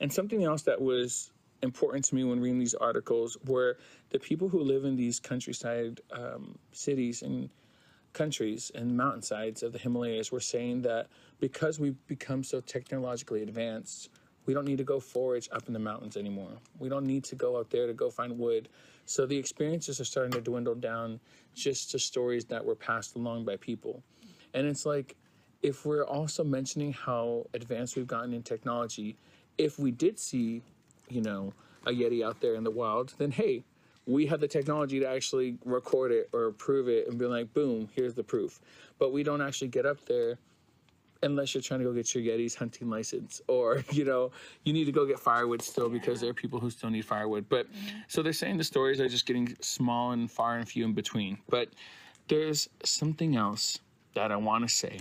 And 0.00 0.12
something 0.12 0.44
else 0.44 0.62
that 0.62 0.80
was 0.80 1.30
important 1.62 2.04
to 2.06 2.14
me 2.14 2.24
when 2.24 2.40
reading 2.40 2.58
these 2.58 2.74
articles 2.74 3.36
were 3.46 3.76
the 4.10 4.18
people 4.18 4.48
who 4.48 4.60
live 4.60 4.84
in 4.84 4.96
these 4.96 5.20
countryside 5.20 6.00
um, 6.10 6.58
cities 6.72 7.22
and 7.22 7.50
countries 8.12 8.72
and 8.74 8.96
mountainsides 8.96 9.62
of 9.62 9.72
the 9.72 9.78
Himalayas 9.78 10.32
were 10.32 10.40
saying 10.40 10.82
that 10.82 11.08
because 11.38 11.78
we've 11.78 12.06
become 12.06 12.42
so 12.42 12.60
technologically 12.60 13.42
advanced, 13.42 14.08
we 14.46 14.54
don't 14.54 14.64
need 14.64 14.78
to 14.78 14.84
go 14.84 14.98
forage 14.98 15.48
up 15.52 15.66
in 15.68 15.72
the 15.72 15.78
mountains 15.78 16.16
anymore. 16.16 16.58
We 16.78 16.88
don't 16.88 17.06
need 17.06 17.24
to 17.24 17.36
go 17.36 17.58
out 17.58 17.70
there 17.70 17.86
to 17.86 17.92
go 17.92 18.10
find 18.10 18.38
wood. 18.38 18.68
So 19.04 19.26
the 19.26 19.36
experiences 19.36 20.00
are 20.00 20.04
starting 20.04 20.32
to 20.32 20.40
dwindle 20.40 20.74
down 20.74 21.20
just 21.54 21.90
to 21.92 21.98
stories 21.98 22.46
that 22.46 22.64
were 22.64 22.74
passed 22.74 23.16
along 23.16 23.44
by 23.44 23.56
people. 23.56 24.02
And 24.54 24.66
it's 24.66 24.86
like, 24.86 25.14
if 25.62 25.84
we're 25.84 26.04
also 26.04 26.42
mentioning 26.42 26.92
how 26.92 27.46
advanced 27.54 27.96
we've 27.96 28.06
gotten 28.06 28.32
in 28.32 28.42
technology, 28.42 29.16
if 29.58 29.78
we 29.78 29.90
did 29.90 30.18
see, 30.18 30.62
you 31.08 31.20
know, 31.20 31.52
a 31.86 31.90
Yeti 31.90 32.24
out 32.24 32.40
there 32.40 32.54
in 32.54 32.64
the 32.64 32.70
wild, 32.70 33.14
then 33.18 33.30
hey, 33.30 33.64
we 34.06 34.26
have 34.26 34.40
the 34.40 34.48
technology 34.48 34.98
to 35.00 35.08
actually 35.08 35.56
record 35.64 36.12
it 36.12 36.28
or 36.32 36.52
prove 36.52 36.88
it 36.88 37.08
and 37.08 37.18
be 37.18 37.26
like, 37.26 37.52
boom, 37.52 37.88
here's 37.94 38.14
the 38.14 38.24
proof. 38.24 38.60
But 38.98 39.12
we 39.12 39.22
don't 39.22 39.40
actually 39.40 39.68
get 39.68 39.86
up 39.86 40.04
there 40.06 40.38
unless 41.22 41.54
you're 41.54 41.62
trying 41.62 41.80
to 41.80 41.84
go 41.84 41.92
get 41.92 42.14
your 42.14 42.24
Yeti's 42.24 42.54
hunting 42.54 42.88
license 42.88 43.42
or, 43.46 43.84
you 43.92 44.04
know, 44.04 44.30
you 44.64 44.72
need 44.72 44.86
to 44.86 44.92
go 44.92 45.04
get 45.04 45.18
firewood 45.18 45.60
still 45.60 45.88
because 45.88 46.20
there 46.20 46.30
are 46.30 46.34
people 46.34 46.58
who 46.58 46.70
still 46.70 46.90
need 46.90 47.04
firewood. 47.04 47.48
But 47.48 47.70
mm-hmm. 47.70 47.98
so 48.08 48.22
they're 48.22 48.32
saying 48.32 48.56
the 48.56 48.64
stories 48.64 49.00
are 49.00 49.08
just 49.08 49.26
getting 49.26 49.54
small 49.60 50.12
and 50.12 50.30
far 50.30 50.56
and 50.56 50.66
few 50.66 50.84
in 50.84 50.94
between. 50.94 51.38
But 51.48 51.68
there's 52.28 52.68
something 52.84 53.36
else 53.36 53.78
that 54.14 54.32
I 54.32 54.36
want 54.36 54.68
to 54.68 54.74
say 54.74 55.00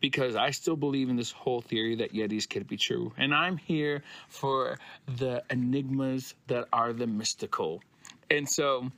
because 0.00 0.36
I 0.36 0.50
still 0.50 0.76
believe 0.76 1.08
in 1.08 1.16
this 1.16 1.30
whole 1.30 1.60
theory 1.60 1.96
that 1.96 2.12
Yetis 2.12 2.48
could 2.48 2.66
be 2.66 2.76
true. 2.76 3.12
And 3.16 3.34
I'm 3.34 3.56
here 3.56 4.02
for 4.28 4.78
the 5.16 5.42
enigmas 5.50 6.34
that 6.46 6.66
are 6.72 6.92
the 6.92 7.06
mystical. 7.06 7.82
And 8.30 8.48
so 8.48 8.90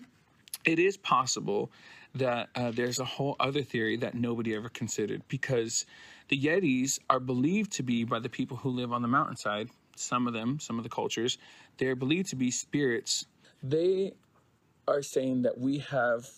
it 0.65 0.79
is 0.79 0.97
possible 0.97 1.71
that 2.15 2.49
uh, 2.55 2.71
there's 2.73 2.99
a 2.99 3.05
whole 3.05 3.37
other 3.41 3.63
theory 3.63 3.97
that 3.99 4.15
nobody 4.15 4.55
ever 4.55 4.69
considered 4.69 5.23
because 5.29 5.87
the 6.29 6.39
Yetis 6.39 6.99
are 7.09 7.21
believed 7.21 7.73
to 7.73 7.83
be 7.83 8.05
by 8.05 8.19
the 8.19 8.29
people 8.29 8.57
who 8.57 8.71
live 8.71 8.93
on 8.93 9.03
the 9.03 9.09
mountainside, 9.09 9.71
some 9.97 10.27
of 10.27 10.33
them, 10.33 10.59
some 10.59 10.79
of 10.79 10.83
the 10.83 10.91
cultures, 10.91 11.39
they're 11.79 11.95
believed 11.95 12.31
to 12.31 12.37
be 12.37 12.51
spirits. 12.51 13.27
They 13.63 14.13
are 14.89 15.03
saying 15.03 15.43
that 15.43 15.59
we 15.59 15.79
have 15.79 16.29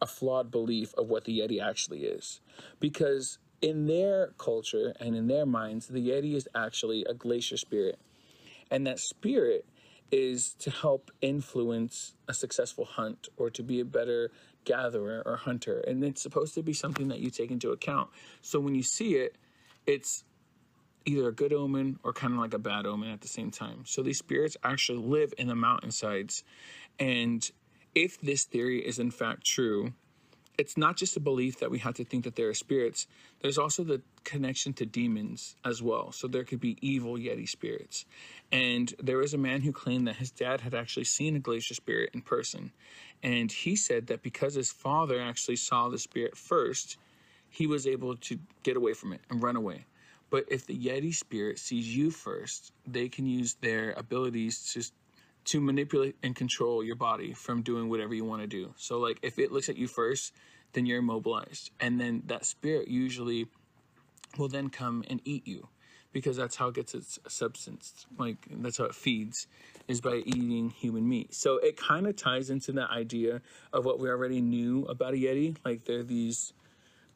a 0.00 0.06
flawed 0.06 0.50
belief 0.50 0.94
of 0.94 1.08
what 1.08 1.24
the 1.24 1.40
Yeti 1.40 1.62
actually 1.62 2.04
is 2.04 2.40
because 2.80 3.38
in 3.62 3.86
their 3.86 4.32
culture 4.38 4.94
and 5.00 5.16
in 5.16 5.26
their 5.26 5.46
minds, 5.46 5.86
the 5.88 6.08
Yeti 6.08 6.34
is 6.34 6.48
actually 6.54 7.04
a 7.04 7.14
glacier 7.14 7.56
spirit. 7.56 7.98
And 8.70 8.86
that 8.86 8.98
spirit 8.98 9.64
is 10.10 10.54
to 10.54 10.70
help 10.70 11.10
influence 11.20 12.14
a 12.28 12.34
successful 12.34 12.84
hunt 12.84 13.28
or 13.36 13.50
to 13.50 13.62
be 13.62 13.80
a 13.80 13.84
better 13.84 14.30
gatherer 14.64 15.22
or 15.26 15.36
hunter. 15.36 15.80
And 15.80 16.04
it's 16.04 16.22
supposed 16.22 16.54
to 16.54 16.62
be 16.62 16.72
something 16.72 17.08
that 17.08 17.20
you 17.20 17.30
take 17.30 17.50
into 17.50 17.70
account. 17.70 18.10
So 18.42 18.60
when 18.60 18.74
you 18.74 18.82
see 18.82 19.14
it, 19.14 19.36
it's 19.86 20.24
either 21.04 21.28
a 21.28 21.32
good 21.32 21.52
omen 21.52 21.98
or 22.02 22.12
kind 22.12 22.32
of 22.32 22.40
like 22.40 22.54
a 22.54 22.58
bad 22.58 22.84
omen 22.84 23.10
at 23.10 23.20
the 23.20 23.28
same 23.28 23.50
time. 23.50 23.84
So 23.86 24.02
these 24.02 24.18
spirits 24.18 24.56
actually 24.62 24.98
live 24.98 25.32
in 25.38 25.46
the 25.46 25.54
mountainsides. 25.54 26.42
And 26.98 27.48
if 27.94 28.20
this 28.20 28.44
theory 28.44 28.80
is 28.80 28.98
in 28.98 29.10
fact 29.10 29.44
true, 29.44 29.92
it's 30.58 30.76
not 30.76 30.96
just 30.96 31.16
a 31.16 31.20
belief 31.20 31.58
that 31.60 31.70
we 31.70 31.78
have 31.80 31.94
to 31.94 32.04
think 32.04 32.24
that 32.24 32.36
there 32.36 32.48
are 32.48 32.54
spirits. 32.54 33.06
There's 33.40 33.58
also 33.58 33.84
the 33.84 34.00
connection 34.24 34.72
to 34.74 34.86
demons 34.86 35.56
as 35.64 35.82
well. 35.82 36.12
So 36.12 36.28
there 36.28 36.44
could 36.44 36.60
be 36.60 36.78
evil 36.80 37.14
Yeti 37.14 37.48
spirits. 37.48 38.06
And 38.50 38.92
there 38.98 39.18
was 39.18 39.34
a 39.34 39.38
man 39.38 39.60
who 39.60 39.72
claimed 39.72 40.06
that 40.08 40.16
his 40.16 40.30
dad 40.30 40.62
had 40.62 40.74
actually 40.74 41.04
seen 41.04 41.36
a 41.36 41.40
glacier 41.40 41.74
spirit 41.74 42.10
in 42.14 42.22
person. 42.22 42.72
And 43.22 43.50
he 43.52 43.76
said 43.76 44.06
that 44.06 44.22
because 44.22 44.54
his 44.54 44.72
father 44.72 45.20
actually 45.20 45.56
saw 45.56 45.88
the 45.88 45.98
spirit 45.98 46.36
first, 46.36 46.96
he 47.48 47.66
was 47.66 47.86
able 47.86 48.16
to 48.16 48.38
get 48.62 48.76
away 48.76 48.94
from 48.94 49.12
it 49.12 49.20
and 49.30 49.42
run 49.42 49.56
away. 49.56 49.84
But 50.30 50.46
if 50.48 50.66
the 50.66 50.76
Yeti 50.76 51.14
spirit 51.14 51.58
sees 51.58 51.94
you 51.96 52.10
first, 52.10 52.72
they 52.86 53.08
can 53.08 53.26
use 53.26 53.54
their 53.60 53.92
abilities 53.92 54.72
to 54.72 54.82
to 55.46 55.60
manipulate 55.60 56.16
and 56.22 56.34
control 56.34 56.82
your 56.82 56.96
body 56.96 57.32
from 57.32 57.62
doing 57.62 57.88
whatever 57.88 58.14
you 58.14 58.24
want 58.24 58.42
to 58.42 58.46
do. 58.46 58.74
So 58.76 58.98
like 58.98 59.18
if 59.22 59.38
it 59.38 59.52
looks 59.52 59.68
at 59.68 59.76
you 59.76 59.88
first, 59.88 60.32
then 60.72 60.86
you're 60.86 60.98
immobilized. 60.98 61.70
And 61.80 62.00
then 62.00 62.22
that 62.26 62.44
spirit 62.44 62.88
usually 62.88 63.46
will 64.38 64.48
then 64.48 64.68
come 64.68 65.04
and 65.08 65.20
eat 65.24 65.46
you 65.46 65.68
because 66.12 66.36
that's 66.36 66.56
how 66.56 66.68
it 66.68 66.74
gets 66.74 66.94
its 66.94 67.18
substance. 67.28 68.06
Like 68.18 68.36
that's 68.50 68.78
how 68.78 68.84
it 68.84 68.94
feeds 68.94 69.46
is 69.88 70.00
by 70.00 70.22
eating 70.26 70.70
human 70.70 71.08
meat. 71.08 71.34
So 71.34 71.58
it 71.58 71.76
kind 71.76 72.06
of 72.06 72.16
ties 72.16 72.50
into 72.50 72.72
that 72.72 72.90
idea 72.90 73.40
of 73.72 73.84
what 73.84 74.00
we 74.00 74.08
already 74.08 74.40
knew 74.40 74.84
about 74.86 75.14
a 75.14 75.16
yeti. 75.16 75.56
Like 75.64 75.84
they're 75.84 76.02
these 76.02 76.52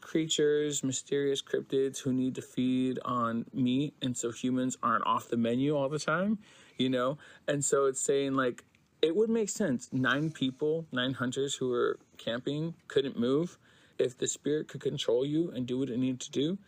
creatures, 0.01 0.83
mysterious 0.83 1.43
cryptids 1.43 1.99
who 1.99 2.13
need 2.13 2.35
to 2.35 2.43
feed 2.43 2.99
on 3.05 3.45
meat, 3.53 3.95
and 4.03 4.17
so 4.17 4.31
humans 4.31 4.77
aren't 4.83 5.07
off 5.07 5.29
the 5.29 5.37
menu 5.37 5.77
all 5.77 5.89
the 5.89 5.99
time, 5.99 6.39
you 6.81 6.89
know? 6.89 7.19
And 7.47 7.65
so 7.65 7.87
it's 7.87 8.01
saying, 8.01 8.35
like, 8.35 8.65
it 9.03 9.15
would 9.15 9.31
make 9.31 9.49
sense. 9.49 9.89
Nine 9.93 10.31
people, 10.31 10.87
nine 10.93 11.15
hunters 11.15 11.55
who 11.55 11.69
were 11.69 11.99
camping 12.19 12.75
couldn't 12.89 13.19
move. 13.19 13.59
If 13.99 14.17
the 14.19 14.27
spirit 14.27 14.69
could 14.69 14.81
control 14.81 15.25
you 15.25 15.51
and 15.51 15.67
do 15.67 15.79
what 15.79 15.91
it 15.91 15.99
needed 15.99 16.21
to 16.21 16.31
do, 16.31 16.59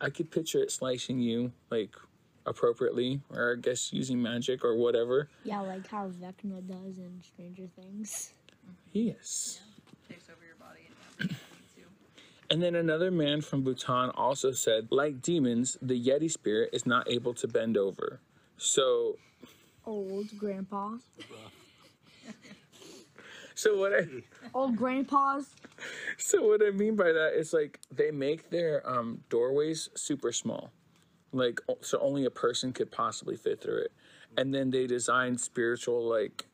I 0.00 0.10
could 0.10 0.30
picture 0.30 0.60
it 0.62 0.70
slicing 0.70 1.18
you, 1.18 1.52
like, 1.70 1.94
appropriately, 2.46 3.20
or 3.30 3.56
I 3.56 3.60
guess 3.60 3.92
using 3.92 4.20
magic 4.20 4.64
or 4.64 4.76
whatever. 4.76 5.28
Yeah, 5.44 5.60
like 5.60 5.86
how 5.88 6.08
Vecna 6.08 6.66
does 6.66 6.98
in 6.98 7.22
Stranger 7.22 7.66
Things. 7.80 8.32
Yes. 8.92 9.60
Takes 10.08 10.28
over 10.28 10.44
your 10.44 10.56
body 10.56 10.88
and. 11.20 11.34
And 12.50 12.62
then 12.62 12.74
another 12.74 13.10
man 13.10 13.40
from 13.40 13.62
Bhutan 13.62 14.10
also 14.10 14.52
said, 14.52 14.88
like 14.90 15.22
demons, 15.22 15.78
the 15.80 15.98
Yeti 15.98 16.30
spirit 16.30 16.68
is 16.74 16.84
not 16.84 17.10
able 17.10 17.32
to 17.32 17.48
bend 17.48 17.78
over. 17.78 18.20
So, 18.58 19.16
Old 19.84 20.36
grandpa. 20.38 20.96
so 23.54 23.78
what 23.78 23.92
I 23.92 24.06
Old 24.54 24.76
grandpas. 24.76 25.54
so 26.16 26.46
what 26.46 26.62
I 26.64 26.70
mean 26.70 26.96
by 26.96 27.12
that 27.12 27.34
is 27.34 27.52
like 27.52 27.80
they 27.90 28.10
make 28.10 28.50
their 28.50 28.88
um, 28.88 29.22
doorways 29.28 29.88
super 29.94 30.32
small, 30.32 30.70
like 31.32 31.60
o- 31.68 31.78
so 31.80 31.98
only 32.00 32.24
a 32.24 32.30
person 32.30 32.72
could 32.72 32.90
possibly 32.90 33.36
fit 33.36 33.60
through 33.60 33.78
it, 33.78 33.92
and 34.36 34.54
then 34.54 34.70
they 34.70 34.86
design 34.86 35.36
spiritual 35.36 36.08
like 36.08 36.46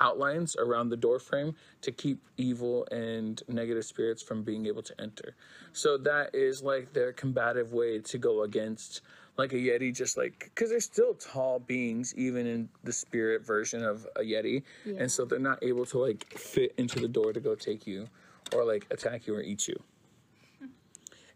outlines 0.00 0.56
around 0.56 0.88
the 0.88 0.96
door 0.96 1.18
frame 1.18 1.54
to 1.82 1.92
keep 1.92 2.18
evil 2.38 2.86
and 2.90 3.42
negative 3.48 3.84
spirits 3.84 4.22
from 4.22 4.42
being 4.42 4.64
able 4.66 4.82
to 4.82 4.98
enter. 4.98 5.36
So 5.74 5.98
that 5.98 6.34
is 6.34 6.62
like 6.62 6.94
their 6.94 7.12
combative 7.12 7.74
way 7.74 7.98
to 7.98 8.18
go 8.18 8.42
against 8.42 9.02
like 9.40 9.52
a 9.52 9.56
yeti 9.56 9.94
just 9.94 10.16
like 10.16 10.38
because 10.54 10.70
they're 10.70 10.80
still 10.80 11.14
tall 11.14 11.58
beings 11.58 12.14
even 12.16 12.46
in 12.46 12.68
the 12.84 12.92
spirit 12.92 13.44
version 13.44 13.82
of 13.82 14.06
a 14.16 14.20
yeti. 14.20 14.62
And 14.98 15.10
so 15.10 15.24
they're 15.24 15.38
not 15.38 15.58
able 15.62 15.86
to 15.86 15.98
like 15.98 16.32
fit 16.38 16.74
into 16.76 17.00
the 17.00 17.08
door 17.08 17.32
to 17.32 17.40
go 17.40 17.54
take 17.54 17.86
you 17.86 18.06
or 18.54 18.64
like 18.64 18.86
attack 18.90 19.26
you 19.26 19.34
or 19.34 19.42
eat 19.42 19.66
you. 19.66 19.76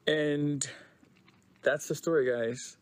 And 0.07 0.67
that's 1.62 1.88
the 1.88 1.95
story 1.95 2.31
guys. 2.31 2.77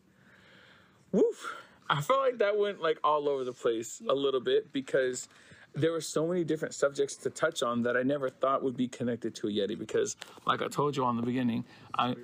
Woof. 1.11 1.55
I 1.89 2.01
felt 2.01 2.19
like 2.19 2.37
that 2.39 2.57
went 2.57 2.81
like 2.81 2.97
all 3.03 3.29
over 3.29 3.43
the 3.43 3.53
place 3.53 4.01
a 4.09 4.13
little 4.13 4.39
bit 4.41 4.71
because 4.73 5.27
there 5.75 5.91
were 5.91 6.01
so 6.01 6.27
many 6.27 6.43
different 6.43 6.73
subjects 6.73 7.15
to 7.17 7.29
touch 7.29 7.63
on 7.63 7.83
that 7.83 7.97
I 7.97 8.03
never 8.03 8.29
thought 8.29 8.63
would 8.63 8.77
be 8.77 8.87
connected 8.87 9.33
to 9.35 9.47
a 9.47 9.51
Yeti 9.51 9.77
because, 9.77 10.15
like 10.45 10.61
I 10.61 10.67
told 10.67 10.95
you 10.95 11.03
on 11.03 11.15
the 11.17 11.23
beginning, 11.23 11.65
I 11.97 12.15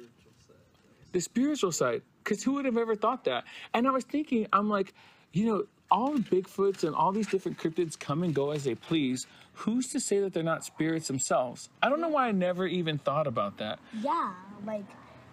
the 1.12 1.20
spiritual 1.20 1.72
side. 1.72 2.02
Because 2.24 2.44
who 2.44 2.54
would 2.54 2.66
have 2.66 2.78
ever 2.78 2.96
thought 2.96 3.24
that? 3.26 3.44
And 3.74 3.88
I 3.88 3.92
was 3.92 4.04
thinking, 4.04 4.48
I'm 4.54 4.70
like, 4.70 4.94
you 5.32 5.46
know, 5.46 5.64
all 5.92 6.14
the 6.14 6.20
Bigfoots 6.20 6.84
and 6.84 6.96
all 6.96 7.12
these 7.12 7.28
different 7.28 7.58
cryptids 7.58 7.98
come 8.00 8.24
and 8.24 8.34
go 8.34 8.52
as 8.52 8.64
they 8.64 8.76
please. 8.76 9.26
Who's 9.54 9.88
to 9.90 10.00
say 10.00 10.20
that 10.20 10.34
they're 10.34 10.44
not 10.44 10.64
spirits 10.64 11.08
themselves? 11.08 11.70
I 11.82 11.90
don't 11.90 12.00
know 12.02 12.10
why 12.10 12.28
I 12.28 12.32
never 12.32 12.68
even 12.68 12.98
thought 13.00 13.26
about 13.28 13.58
that. 13.58 13.80
Yeah, 14.02 14.34
like 14.66 14.86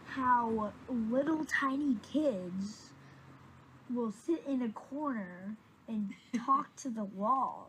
how 0.07 0.73
little 0.89 1.45
tiny 1.45 1.97
kids 2.13 2.91
will 3.93 4.13
sit 4.13 4.43
in 4.49 4.63
a 4.63 4.69
corner 4.71 5.55
and 5.89 6.13
talk 6.47 6.75
to 6.77 6.89
the 6.89 7.05
wall. 7.05 7.69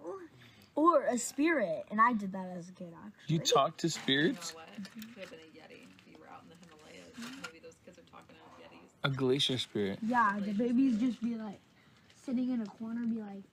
Or 0.76 1.04
a 1.06 1.18
spirit, 1.18 1.86
and 1.90 2.00
I 2.00 2.14
did 2.14 2.32
that 2.34 2.54
as 2.56 2.70
a 2.70 2.72
kid 2.72 2.94
actually. 3.06 3.34
You 3.36 3.40
talk 3.40 3.78
to 3.78 3.88
You 3.88 3.92
know 3.92 4.02
spirits? 4.02 4.54
what? 4.56 4.68
Could 4.94 5.22
have 5.22 5.32
been 5.32 5.40
a 5.40 5.58
Yeti 5.58 5.82
if 5.90 6.06
you 6.06 6.18
were 6.20 6.28
out 6.30 6.44
in 6.44 6.50
the 6.50 6.56
Himalayas. 6.62 7.42
Maybe 7.44 7.60
those 7.64 7.74
kids 7.84 7.98
are 7.98 8.06
talking 8.12 8.36
to 8.38 8.62
Yetis. 8.62 8.87
A 9.04 9.10
glacier 9.10 9.58
spirit. 9.58 10.00
Yeah, 10.02 10.40
the 10.40 10.54
babies 10.54 10.98
just 10.98 11.22
be 11.22 11.36
like 11.36 11.60
sitting 12.26 12.52
in 12.52 12.62
a 12.62 12.66
corner, 12.66 13.06
be 13.06 13.22
like, 13.22 13.44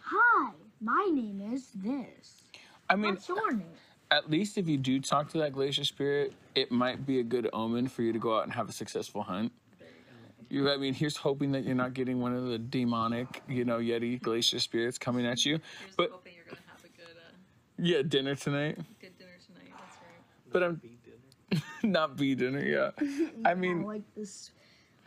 "Hi, 0.00 0.52
my 0.80 1.08
name 1.12 1.40
is 1.52 1.68
this. 1.74 2.42
I 2.88 2.96
mean, 2.96 3.14
What's 3.14 3.28
your 3.28 3.52
name?" 3.52 3.66
at 4.10 4.30
least 4.30 4.56
if 4.58 4.68
you 4.68 4.76
do 4.78 5.00
talk 5.00 5.28
to 5.30 5.38
that 5.38 5.52
glacier 5.52 5.84
spirit, 5.84 6.32
it 6.54 6.70
might 6.70 7.04
be 7.04 7.18
a 7.18 7.22
good 7.22 7.48
omen 7.52 7.88
for 7.88 8.02
you 8.02 8.12
to 8.12 8.18
go 8.18 8.36
out 8.38 8.44
and 8.44 8.52
have 8.52 8.68
a 8.68 8.72
successful 8.72 9.22
hunt. 9.22 9.52
You, 10.50 10.70
I 10.70 10.76
mean, 10.76 10.94
here's 10.94 11.16
hoping 11.16 11.52
that 11.52 11.64
you're 11.64 11.74
not 11.74 11.94
getting 11.94 12.20
one 12.20 12.34
of 12.34 12.44
the 12.46 12.58
demonic, 12.58 13.42
you 13.48 13.64
know, 13.64 13.78
Yeti 13.78 14.20
glacier 14.20 14.60
spirits 14.60 14.98
coming 14.98 15.26
at 15.26 15.44
you. 15.44 15.58
Here's 15.80 15.96
But 15.96 16.10
hoping 16.12 16.34
you're 16.36 16.44
gonna 16.44 16.58
have 16.70 16.84
a 16.84 16.88
good, 16.88 17.16
uh, 17.16 17.32
yeah, 17.78 18.02
dinner 18.02 18.34
tonight, 18.36 18.76
good 19.00 19.18
dinner 19.18 19.32
tonight. 19.44 19.72
That's 19.76 19.96
right. 19.96 20.52
but 20.52 20.62
I'm 20.62 20.74
Be 20.76 20.98
dinner. 21.02 21.62
not 21.82 22.16
be 22.16 22.34
dinner. 22.34 22.60
Yeah, 22.60 22.90
I 23.44 23.48
Yeah, 23.50 23.54
mean, 23.54 23.82
like 23.82 24.02
this, 24.14 24.50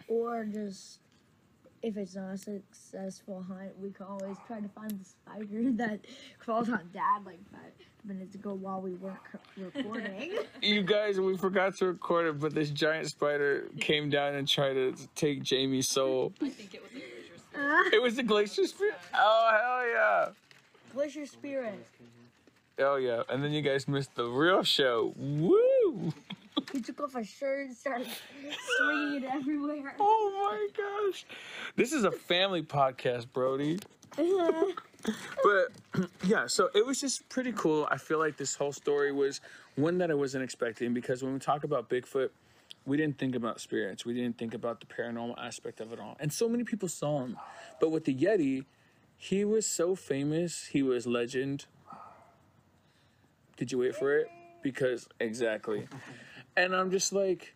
or 0.07 0.45
just 0.45 0.99
if 1.83 1.97
it's 1.97 2.15
not 2.15 2.33
a 2.33 2.37
successful 2.37 3.43
hunt, 3.47 3.71
we 3.79 3.91
can 3.91 4.05
always 4.07 4.37
try 4.47 4.59
to 4.59 4.67
find 4.69 4.91
the 4.91 5.05
spider 5.05 5.71
that 5.77 5.99
crawled 6.39 6.69
on 6.69 6.89
Dad 6.93 7.25
like 7.25 7.39
five 7.51 7.71
minutes 8.05 8.35
ago 8.35 8.53
while 8.53 8.81
we 8.81 8.93
weren't 8.93 9.17
recording. 9.57 10.33
you 10.61 10.83
guys, 10.83 11.19
we 11.19 11.37
forgot 11.37 11.75
to 11.77 11.87
record 11.87 12.27
it, 12.27 12.39
but 12.39 12.53
this 12.53 12.69
giant 12.69 13.07
spider 13.07 13.69
came 13.79 14.09
down 14.09 14.35
and 14.35 14.47
tried 14.47 14.73
to 14.73 14.95
take 15.15 15.43
Jamie's 15.43 15.87
soul. 15.87 16.33
I 16.41 16.49
think 16.49 16.73
it 16.73 16.81
was 16.81 16.91
a 16.91 16.93
glacier 16.93 17.37
spirit. 17.37 17.55
Ah. 17.55 17.89
It 17.93 18.01
was 18.01 18.15
the 18.15 18.23
glacier 18.23 18.67
spirit. 18.67 18.95
Oh 19.13 19.49
hell 19.51 19.89
yeah! 19.89 20.29
Glacier 20.93 21.25
spirit. 21.25 21.85
Oh 22.79 22.95
yeah! 22.95 23.23
And 23.29 23.43
then 23.43 23.51
you 23.51 23.61
guys 23.61 23.87
missed 23.87 24.15
the 24.15 24.25
real 24.25 24.63
show. 24.63 25.13
Woo! 25.17 26.13
He 26.77 26.83
took 26.83 27.01
off 27.01 27.15
his 27.15 27.27
shirt 27.27 27.69
and 27.69 27.75
started 27.75 28.07
swinging 28.77 29.23
it 29.23 29.29
everywhere. 29.33 29.95
Oh 29.99 30.31
my 30.43 30.67
gosh. 30.77 31.25
This 31.75 31.91
is 31.91 32.03
a 32.03 32.11
family 32.11 32.61
podcast, 32.61 33.25
Brody. 33.33 33.79
But 34.15 35.71
yeah, 36.23 36.45
so 36.45 36.69
it 36.75 36.85
was 36.85 37.01
just 37.01 37.27
pretty 37.29 37.51
cool. 37.53 37.87
I 37.89 37.97
feel 37.97 38.19
like 38.19 38.37
this 38.37 38.53
whole 38.53 38.71
story 38.71 39.11
was 39.11 39.41
one 39.75 39.97
that 39.97 40.11
I 40.11 40.13
wasn't 40.13 40.43
expecting 40.43 40.93
because 40.93 41.23
when 41.23 41.33
we 41.33 41.39
talk 41.39 41.63
about 41.63 41.89
Bigfoot, 41.89 42.29
we 42.85 42.95
didn't 42.95 43.17
think 43.17 43.33
about 43.33 43.59
spirits. 43.59 44.05
We 44.05 44.13
didn't 44.13 44.37
think 44.37 44.53
about 44.53 44.79
the 44.79 44.85
paranormal 44.85 45.43
aspect 45.43 45.79
of 45.79 45.91
it 45.93 45.99
all. 45.99 46.15
And 46.19 46.31
so 46.31 46.47
many 46.47 46.63
people 46.63 46.89
saw 46.89 47.21
him. 47.21 47.37
But 47.81 47.89
with 47.89 48.05
the 48.05 48.13
Yeti, 48.13 48.65
he 49.17 49.43
was 49.43 49.65
so 49.65 49.95
famous. 49.95 50.67
He 50.67 50.83
was 50.83 51.07
legend. 51.07 51.65
Did 53.55 53.71
you 53.71 53.79
wait 53.79 53.95
for 53.95 54.15
it? 54.15 54.27
Because 54.61 55.07
exactly. 55.19 55.87
And 56.57 56.75
I'm 56.75 56.91
just 56.91 57.13
like, 57.13 57.55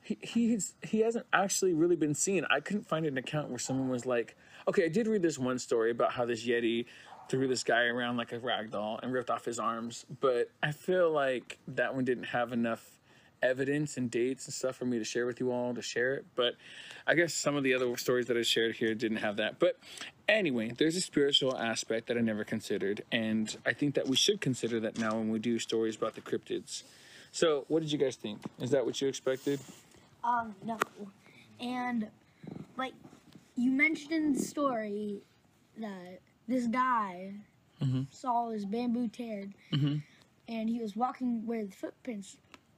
he 0.00 0.18
he's, 0.20 0.74
he 0.82 1.00
hasn't 1.00 1.26
actually 1.32 1.72
really 1.72 1.96
been 1.96 2.14
seen. 2.14 2.44
I 2.50 2.60
couldn't 2.60 2.86
find 2.86 3.06
an 3.06 3.18
account 3.18 3.48
where 3.48 3.58
someone 3.58 3.88
was 3.88 4.06
like, 4.06 4.36
okay, 4.68 4.84
I 4.84 4.88
did 4.88 5.08
read 5.08 5.22
this 5.22 5.38
one 5.38 5.58
story 5.58 5.90
about 5.90 6.12
how 6.12 6.24
this 6.26 6.46
Yeti 6.46 6.84
threw 7.28 7.48
this 7.48 7.64
guy 7.64 7.84
around 7.84 8.18
like 8.18 8.32
a 8.32 8.38
rag 8.38 8.70
doll 8.70 9.00
and 9.02 9.12
ripped 9.12 9.30
off 9.30 9.46
his 9.46 9.58
arms, 9.58 10.04
but 10.20 10.50
I 10.62 10.72
feel 10.72 11.10
like 11.10 11.58
that 11.68 11.94
one 11.94 12.04
didn't 12.04 12.24
have 12.24 12.52
enough 12.52 12.98
evidence 13.42 13.96
and 13.96 14.10
dates 14.10 14.46
and 14.46 14.54
stuff 14.54 14.76
for 14.76 14.84
me 14.84 14.98
to 14.98 15.04
share 15.04 15.26
with 15.26 15.40
you 15.40 15.52
all 15.52 15.74
to 15.74 15.82
share 15.82 16.14
it. 16.14 16.26
But 16.34 16.54
I 17.06 17.14
guess 17.14 17.34
some 17.34 17.56
of 17.56 17.62
the 17.62 17.74
other 17.74 17.94
stories 17.96 18.26
that 18.26 18.36
I 18.36 18.42
shared 18.42 18.76
here 18.76 18.94
didn't 18.94 19.18
have 19.18 19.36
that. 19.36 19.58
But 19.58 19.78
anyway, 20.28 20.72
there's 20.76 20.96
a 20.96 21.00
spiritual 21.00 21.56
aspect 21.56 22.08
that 22.08 22.16
I 22.16 22.20
never 22.20 22.44
considered, 22.44 23.02
and 23.12 23.54
I 23.64 23.72
think 23.72 23.94
that 23.94 24.08
we 24.08 24.16
should 24.16 24.40
consider 24.40 24.80
that 24.80 24.98
now 24.98 25.14
when 25.14 25.30
we 25.30 25.38
do 25.38 25.58
stories 25.58 25.96
about 25.96 26.14
the 26.14 26.20
cryptids. 26.20 26.82
So, 27.34 27.64
what 27.66 27.80
did 27.82 27.90
you 27.90 27.98
guys 27.98 28.14
think? 28.14 28.38
Is 28.60 28.70
that 28.70 28.86
what 28.86 29.00
you 29.00 29.08
expected? 29.08 29.58
Um, 30.22 30.54
no. 30.64 30.78
And, 31.58 32.06
like, 32.76 32.92
you 33.56 33.72
mentioned 33.72 34.12
in 34.12 34.32
the 34.34 34.38
story 34.40 35.20
that 35.78 36.20
this 36.46 36.68
guy 36.68 37.34
saw 38.12 38.50
his 38.50 38.64
bamboo 38.64 39.08
teared, 39.08 39.52
Mhm. 39.72 40.02
and 40.46 40.68
he 40.70 40.80
was 40.80 40.94
walking 40.94 41.44
where 41.44 41.64
the 41.64 41.72
footprints 41.72 42.36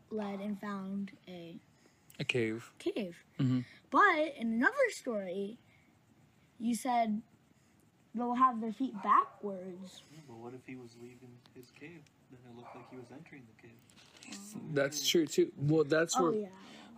led 0.08 0.40
and 0.40 0.58
found 0.58 1.12
a 1.28 1.60
A 2.18 2.24
cave. 2.24 2.72
cave. 2.78 3.22
Mhm. 3.38 3.66
But 3.90 4.34
in 4.36 4.54
another 4.54 4.88
story, 4.90 5.58
you 6.58 6.74
said 6.74 7.20
they'll 8.14 8.34
have 8.34 8.62
their 8.62 8.72
feet 8.72 8.94
backwards. 9.02 10.02
But 10.26 10.36
what 10.38 10.54
if 10.54 10.64
he 10.66 10.76
was 10.76 10.96
leaving 10.96 11.38
his 11.54 11.70
cave? 11.72 12.02
Then 12.30 12.40
it 12.50 12.56
looked 12.56 12.74
like 12.74 12.88
he 12.90 12.96
was 12.96 13.12
entering 13.12 13.46
the 13.46 13.62
cave. 13.62 13.78
That's 14.72 15.06
true 15.08 15.26
too. 15.26 15.52
Well, 15.56 15.84
that's 15.84 16.16
oh, 16.16 16.22
where. 16.22 16.32
Oh, 16.32 16.34
yeah. 16.34 16.48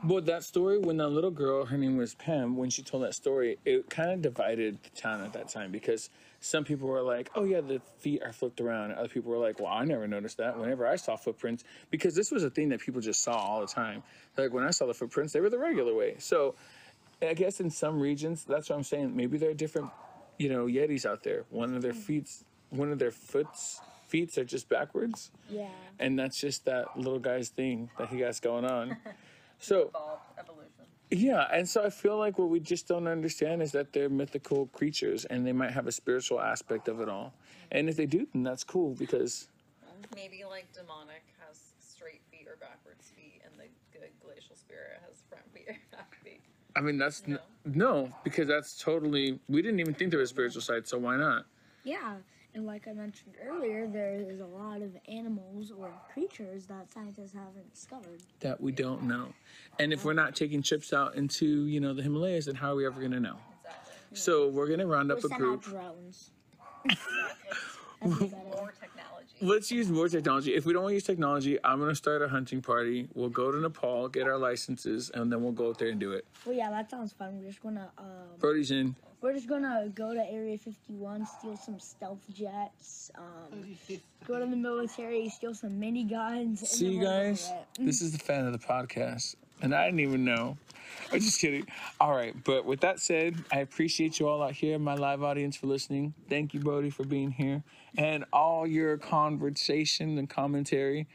Well, 0.04 0.20
that 0.22 0.44
story 0.44 0.78
when 0.78 0.96
that 0.98 1.08
little 1.08 1.32
girl, 1.32 1.64
her 1.64 1.76
name 1.76 1.96
was 1.96 2.14
Pam, 2.14 2.56
when 2.56 2.70
she 2.70 2.82
told 2.82 3.02
that 3.02 3.14
story, 3.14 3.58
it 3.64 3.90
kind 3.90 4.12
of 4.12 4.22
divided 4.22 4.78
the 4.84 4.90
town 4.90 5.22
at 5.22 5.32
that 5.32 5.48
time 5.48 5.72
because 5.72 6.08
some 6.38 6.62
people 6.62 6.86
were 6.86 7.02
like, 7.02 7.30
"Oh 7.34 7.42
yeah, 7.42 7.60
the 7.60 7.80
feet 7.98 8.22
are 8.22 8.32
flipped 8.32 8.60
around." 8.60 8.92
Other 8.92 9.08
people 9.08 9.32
were 9.32 9.38
like, 9.38 9.58
"Well, 9.58 9.72
I 9.72 9.84
never 9.84 10.06
noticed 10.06 10.36
that." 10.36 10.56
Whenever 10.56 10.86
I 10.86 10.94
saw 10.94 11.16
footprints, 11.16 11.64
because 11.90 12.14
this 12.14 12.30
was 12.30 12.44
a 12.44 12.50
thing 12.50 12.68
that 12.68 12.80
people 12.80 13.00
just 13.00 13.22
saw 13.22 13.36
all 13.36 13.60
the 13.60 13.66
time. 13.66 14.04
Like 14.36 14.52
when 14.52 14.62
I 14.62 14.70
saw 14.70 14.86
the 14.86 14.94
footprints, 14.94 15.32
they 15.32 15.40
were 15.40 15.50
the 15.50 15.58
regular 15.58 15.94
way. 15.94 16.14
So 16.18 16.54
I 17.20 17.34
guess 17.34 17.58
in 17.58 17.70
some 17.70 17.98
regions, 17.98 18.44
that's 18.44 18.70
what 18.70 18.76
I'm 18.76 18.84
saying. 18.84 19.16
Maybe 19.16 19.36
there 19.38 19.50
are 19.50 19.54
different, 19.54 19.90
you 20.38 20.48
know, 20.48 20.66
Yetis 20.66 21.04
out 21.04 21.24
there. 21.24 21.44
One 21.50 21.74
of 21.74 21.82
their 21.82 21.92
mm. 21.92 21.96
feet, 21.96 22.30
one 22.70 22.92
of 22.92 23.00
their 23.00 23.10
foots, 23.10 23.80
feet 24.08 24.36
are 24.38 24.44
just 24.44 24.68
backwards, 24.68 25.30
Yeah. 25.48 25.68
and 25.98 26.18
that's 26.18 26.40
just 26.40 26.64
that 26.64 26.96
little 26.96 27.18
guy's 27.18 27.48
thing 27.50 27.90
that 27.98 28.08
he 28.08 28.18
got 28.18 28.40
going 28.40 28.64
on. 28.64 28.96
So 29.60 29.90
evolution. 30.38 30.86
yeah, 31.10 31.48
and 31.52 31.68
so 31.68 31.84
I 31.84 31.90
feel 31.90 32.16
like 32.16 32.38
what 32.38 32.48
we 32.48 32.60
just 32.60 32.86
don't 32.86 33.08
understand 33.08 33.60
is 33.60 33.72
that 33.72 33.92
they're 33.92 34.08
mythical 34.08 34.66
creatures, 34.66 35.24
and 35.24 35.44
they 35.44 35.52
might 35.52 35.72
have 35.72 35.88
a 35.88 35.92
spiritual 35.92 36.40
aspect 36.40 36.86
of 36.86 37.00
it 37.00 37.08
all. 37.08 37.34
And 37.72 37.88
if 37.88 37.96
they 37.96 38.06
do, 38.06 38.28
then 38.32 38.44
that's 38.44 38.62
cool 38.62 38.94
because 38.94 39.48
Maybe 40.14 40.44
like 40.48 40.72
demonic 40.72 41.24
has 41.44 41.58
straight 41.80 42.20
feet 42.30 42.46
or 42.46 42.56
backwards 42.60 43.10
feet, 43.16 43.42
and 43.44 43.52
the 43.58 43.66
good 43.98 44.10
glacial 44.24 44.54
spirit 44.54 45.00
has 45.08 45.22
front 45.28 45.44
feet 45.52 45.66
or 45.68 45.76
back 45.96 46.14
feet. 46.22 46.40
I 46.76 46.80
mean 46.80 46.96
that's 46.98 47.24
n- 47.26 47.40
No. 47.64 48.04
no 48.04 48.12
because 48.22 48.46
that's 48.46 48.78
totally 48.78 49.40
we 49.48 49.60
didn't 49.60 49.80
even 49.80 49.92
think 49.94 50.12
there 50.12 50.20
was 50.20 50.30
a 50.30 50.34
spiritual 50.34 50.62
side, 50.62 50.86
so 50.86 50.98
why 50.98 51.16
not? 51.16 51.46
Yeah. 51.82 52.14
And 52.58 52.66
like 52.66 52.88
I 52.88 52.92
mentioned 52.92 53.36
earlier, 53.48 53.86
there 53.86 54.14
is 54.14 54.40
a 54.40 54.44
lot 54.44 54.82
of 54.82 54.90
animals 55.06 55.70
or 55.70 55.92
creatures 56.12 56.66
that 56.66 56.92
scientists 56.92 57.32
haven't 57.32 57.72
discovered. 57.72 58.20
that 58.40 58.60
we 58.60 58.72
don't 58.72 59.04
know. 59.04 59.28
And 59.78 59.92
if 59.92 60.04
we're 60.04 60.12
not 60.12 60.34
taking 60.34 60.60
trips 60.60 60.92
out 60.92 61.14
into, 61.14 61.66
you 61.66 61.78
know, 61.78 61.94
the 61.94 62.02
Himalayas, 62.02 62.46
then 62.46 62.56
how 62.56 62.72
are 62.72 62.74
we 62.74 62.84
ever 62.84 62.98
going 62.98 63.12
to 63.12 63.20
know? 63.20 63.36
Exactly. 63.62 63.92
So 64.14 64.48
we're 64.48 64.66
going 64.66 64.80
to 64.80 64.88
round 64.88 65.12
Or 65.12 65.18
up 65.18 65.18
a 65.24 65.28
send 65.28 65.34
out 65.34 65.38
group. 65.38 65.62
drones. 65.62 66.30
That'd. 68.00 68.32
More 68.32 68.72
technology. 68.80 69.34
Let's 69.40 69.70
use 69.70 69.88
more 69.88 70.08
technology. 70.08 70.56
If 70.56 70.66
we 70.66 70.72
don't 70.72 70.82
want 70.82 70.90
to 70.90 70.94
use 70.94 71.04
technology, 71.04 71.58
I'm 71.62 71.78
going 71.78 71.90
to 71.90 71.94
start 71.94 72.22
a 72.22 72.28
hunting 72.28 72.60
party. 72.60 73.08
We'll 73.14 73.28
go 73.28 73.52
to 73.52 73.58
Nepal, 73.60 74.08
get 74.08 74.26
our 74.26 74.36
licenses, 74.38 75.12
and 75.14 75.30
then 75.30 75.44
we'll 75.44 75.52
go 75.52 75.68
out 75.68 75.78
there 75.78 75.90
and 75.90 76.00
do 76.00 76.10
it. 76.10 76.24
Well, 76.44 76.56
yeah, 76.56 76.70
that 76.70 76.90
sounds 76.90 77.12
fun. 77.12 77.38
We're 77.38 77.46
just 77.50 77.62
gonna 77.62 77.88
um, 77.98 78.04
Brody's 78.40 78.72
in. 78.72 78.96
We're 79.20 79.32
just 79.32 79.48
gonna 79.48 79.90
go 79.94 80.14
to 80.14 80.30
Area 80.30 80.56
51, 80.58 81.26
steal 81.26 81.56
some 81.56 81.80
stealth 81.80 82.20
jets, 82.32 83.10
um, 83.16 83.76
go 84.26 84.38
to 84.38 84.46
the 84.46 84.56
military, 84.56 85.28
steal 85.28 85.54
some 85.54 85.80
miniguns. 85.80 86.58
and 86.58 86.58
See 86.58 86.92
you 86.92 87.02
guys. 87.02 87.50
This 87.78 88.00
is 88.00 88.12
the 88.12 88.18
fan 88.18 88.46
of 88.46 88.52
the 88.52 88.58
podcast. 88.58 89.34
And 89.60 89.74
I 89.74 89.86
didn't 89.86 90.00
even 90.00 90.24
know. 90.24 90.56
I'm 91.12 91.20
just 91.20 91.40
kidding. 91.40 91.66
All 92.00 92.14
right. 92.14 92.32
But 92.44 92.64
with 92.64 92.80
that 92.80 93.00
said, 93.00 93.34
I 93.52 93.58
appreciate 93.58 94.20
you 94.20 94.28
all 94.28 94.40
out 94.40 94.52
here, 94.52 94.78
my 94.78 94.94
live 94.94 95.24
audience, 95.24 95.56
for 95.56 95.66
listening. 95.66 96.14
Thank 96.28 96.54
you, 96.54 96.60
Brody, 96.60 96.90
for 96.90 97.04
being 97.04 97.32
here. 97.32 97.64
And 97.96 98.24
all 98.32 98.68
your 98.68 98.98
conversation 98.98 100.16
and 100.16 100.30
commentary 100.30 101.08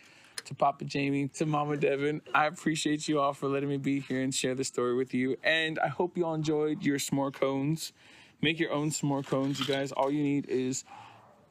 to 0.46 0.56
Papa 0.56 0.86
Jamie, 0.86 1.28
to 1.30 1.46
Mama 1.46 1.78
Devin. 1.78 2.22
I 2.34 2.48
appreciate 2.48 3.08
you 3.08 3.20
all 3.20 3.34
for 3.34 3.48
letting 3.48 3.70
me 3.70 3.78
be 3.78 4.00
here 4.00 4.22
and 4.22 4.34
share 4.34 4.56
the 4.56 4.64
story 4.64 4.96
with 4.96 5.14
you. 5.14 5.38
And 5.44 5.80
I 5.80 5.88
hope 5.88 6.18
you 6.18 6.26
all 6.26 6.34
enjoyed 6.34 6.84
your 6.84 6.98
s'more 6.98 7.34
cones. 7.34 7.94
Make 8.42 8.60
your 8.60 8.72
own 8.72 8.90
s'more 8.92 9.26
cones, 9.26 9.60
you 9.60 9.66
guys. 9.66 9.92
All 9.92 10.12
you 10.12 10.22
need 10.22 10.48
is 10.50 10.84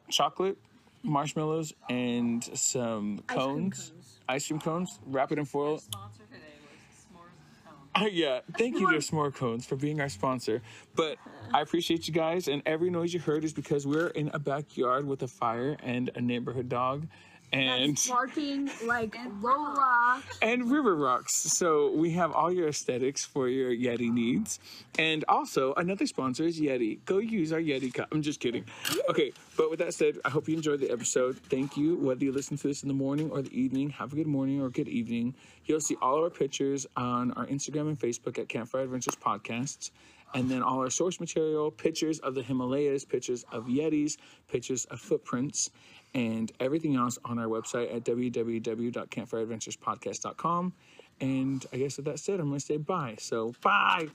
chocolate, 0.09 0.57
marshmallows, 1.01 1.73
and 1.89 2.43
some 2.57 3.19
cones, 3.27 3.79
ice 3.79 3.89
cream 3.89 3.99
cones. 3.99 4.19
Ice 4.29 4.47
cream 4.47 4.59
cones. 4.59 4.99
Wrap 5.05 5.31
it 5.31 5.39
in 5.39 5.45
foil. 5.45 5.79
Sponsor 5.79 6.23
today 6.31 6.43
was 6.61 7.05
s'mores 7.05 7.65
cone. 7.93 8.03
Uh, 8.03 8.07
yeah, 8.11 8.41
thank 8.57 8.79
you 8.79 8.91
to 8.91 8.97
S'more 8.97 9.33
Cones 9.33 9.65
for 9.65 9.75
being 9.75 10.01
our 10.01 10.09
sponsor. 10.09 10.61
But 10.95 11.17
I 11.53 11.61
appreciate 11.61 12.07
you 12.07 12.13
guys, 12.13 12.47
and 12.47 12.61
every 12.65 12.89
noise 12.89 13.13
you 13.13 13.19
heard 13.19 13.43
is 13.43 13.53
because 13.53 13.85
we're 13.87 14.07
in 14.07 14.29
a 14.33 14.39
backyard 14.39 15.05
with 15.07 15.23
a 15.23 15.27
fire 15.27 15.77
and 15.83 16.11
a 16.15 16.21
neighborhood 16.21 16.69
dog, 16.69 17.07
and 17.53 17.91
That's 17.91 18.09
barking 18.09 18.69
like 18.85 19.15
Lola. 19.41 20.21
and 20.41 20.71
river 20.71 20.95
rocks. 20.95 21.35
So 21.35 21.91
we 21.91 22.11
have 22.11 22.31
all 22.31 22.51
your 22.51 22.67
aesthetics 22.67 23.23
for 23.23 23.47
your 23.47 23.71
Yeti 23.71 24.11
needs, 24.11 24.59
and 24.97 25.23
also 25.29 25.73
another 25.75 26.07
sponsor 26.07 26.43
is 26.45 26.59
Yeti. 26.59 27.03
Go 27.05 27.19
use 27.19 27.53
our 27.53 27.59
Yeti 27.59 27.93
cup. 27.93 28.07
I'm 28.11 28.21
just 28.21 28.39
kidding. 28.39 28.65
Okay, 29.09 29.31
but 29.55 29.69
with 29.69 29.79
that 29.79 29.93
said, 29.93 30.17
I 30.25 30.29
hope 30.29 30.49
you 30.49 30.55
enjoyed 30.55 30.79
the 30.79 30.89
episode. 30.91 31.37
Thank 31.49 31.77
you. 31.77 31.95
Whether 31.97 32.25
you 32.25 32.31
listen 32.31 32.57
to 32.57 32.67
this 32.67 32.81
in 32.81 32.87
the 32.87 32.93
morning 32.95 33.29
or 33.29 33.41
the 33.41 33.57
evening, 33.57 33.89
have 33.91 34.11
a 34.13 34.15
good 34.15 34.27
morning 34.27 34.59
or 34.61 34.69
good 34.69 34.87
evening. 34.87 35.35
You'll 35.65 35.79
see 35.81 35.95
all 36.01 36.17
of 36.17 36.23
our 36.23 36.29
pictures 36.29 36.87
on 36.97 37.31
our 37.33 37.45
Instagram 37.45 37.87
and 37.87 37.99
Facebook 37.99 38.39
at 38.39 38.49
Campfire 38.49 38.81
Adventures 38.81 39.15
Podcasts. 39.15 39.91
And 40.35 40.49
then 40.49 40.63
all 40.63 40.79
our 40.79 40.89
source 40.89 41.19
material, 41.19 41.69
pictures 41.69 42.17
of 42.19 42.33
the 42.33 42.41
Himalayas, 42.41 43.05
pictures 43.05 43.45
of 43.51 43.65
Yetis, 43.65 44.17
pictures 44.47 44.85
of 44.85 44.99
footprints, 44.99 45.69
and 46.13 46.51
everything 46.59 46.95
else 46.95 47.17
on 47.25 47.39
our 47.39 47.47
website 47.47 47.95
at 47.95 48.03
www.campfireadventurespodcast.com. 48.03 50.73
And 51.21 51.65
I 51.71 51.77
guess 51.77 51.97
with 51.97 52.05
that 52.05 52.17
said, 52.19 52.39
I'm 52.39 52.47
going 52.47 52.59
to 52.59 52.65
say 52.65 52.77
bye. 52.77 53.15
So, 53.19 53.53
bye. 53.61 54.07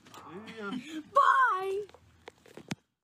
Yeah. 0.57 0.71
Bye. 1.13 1.81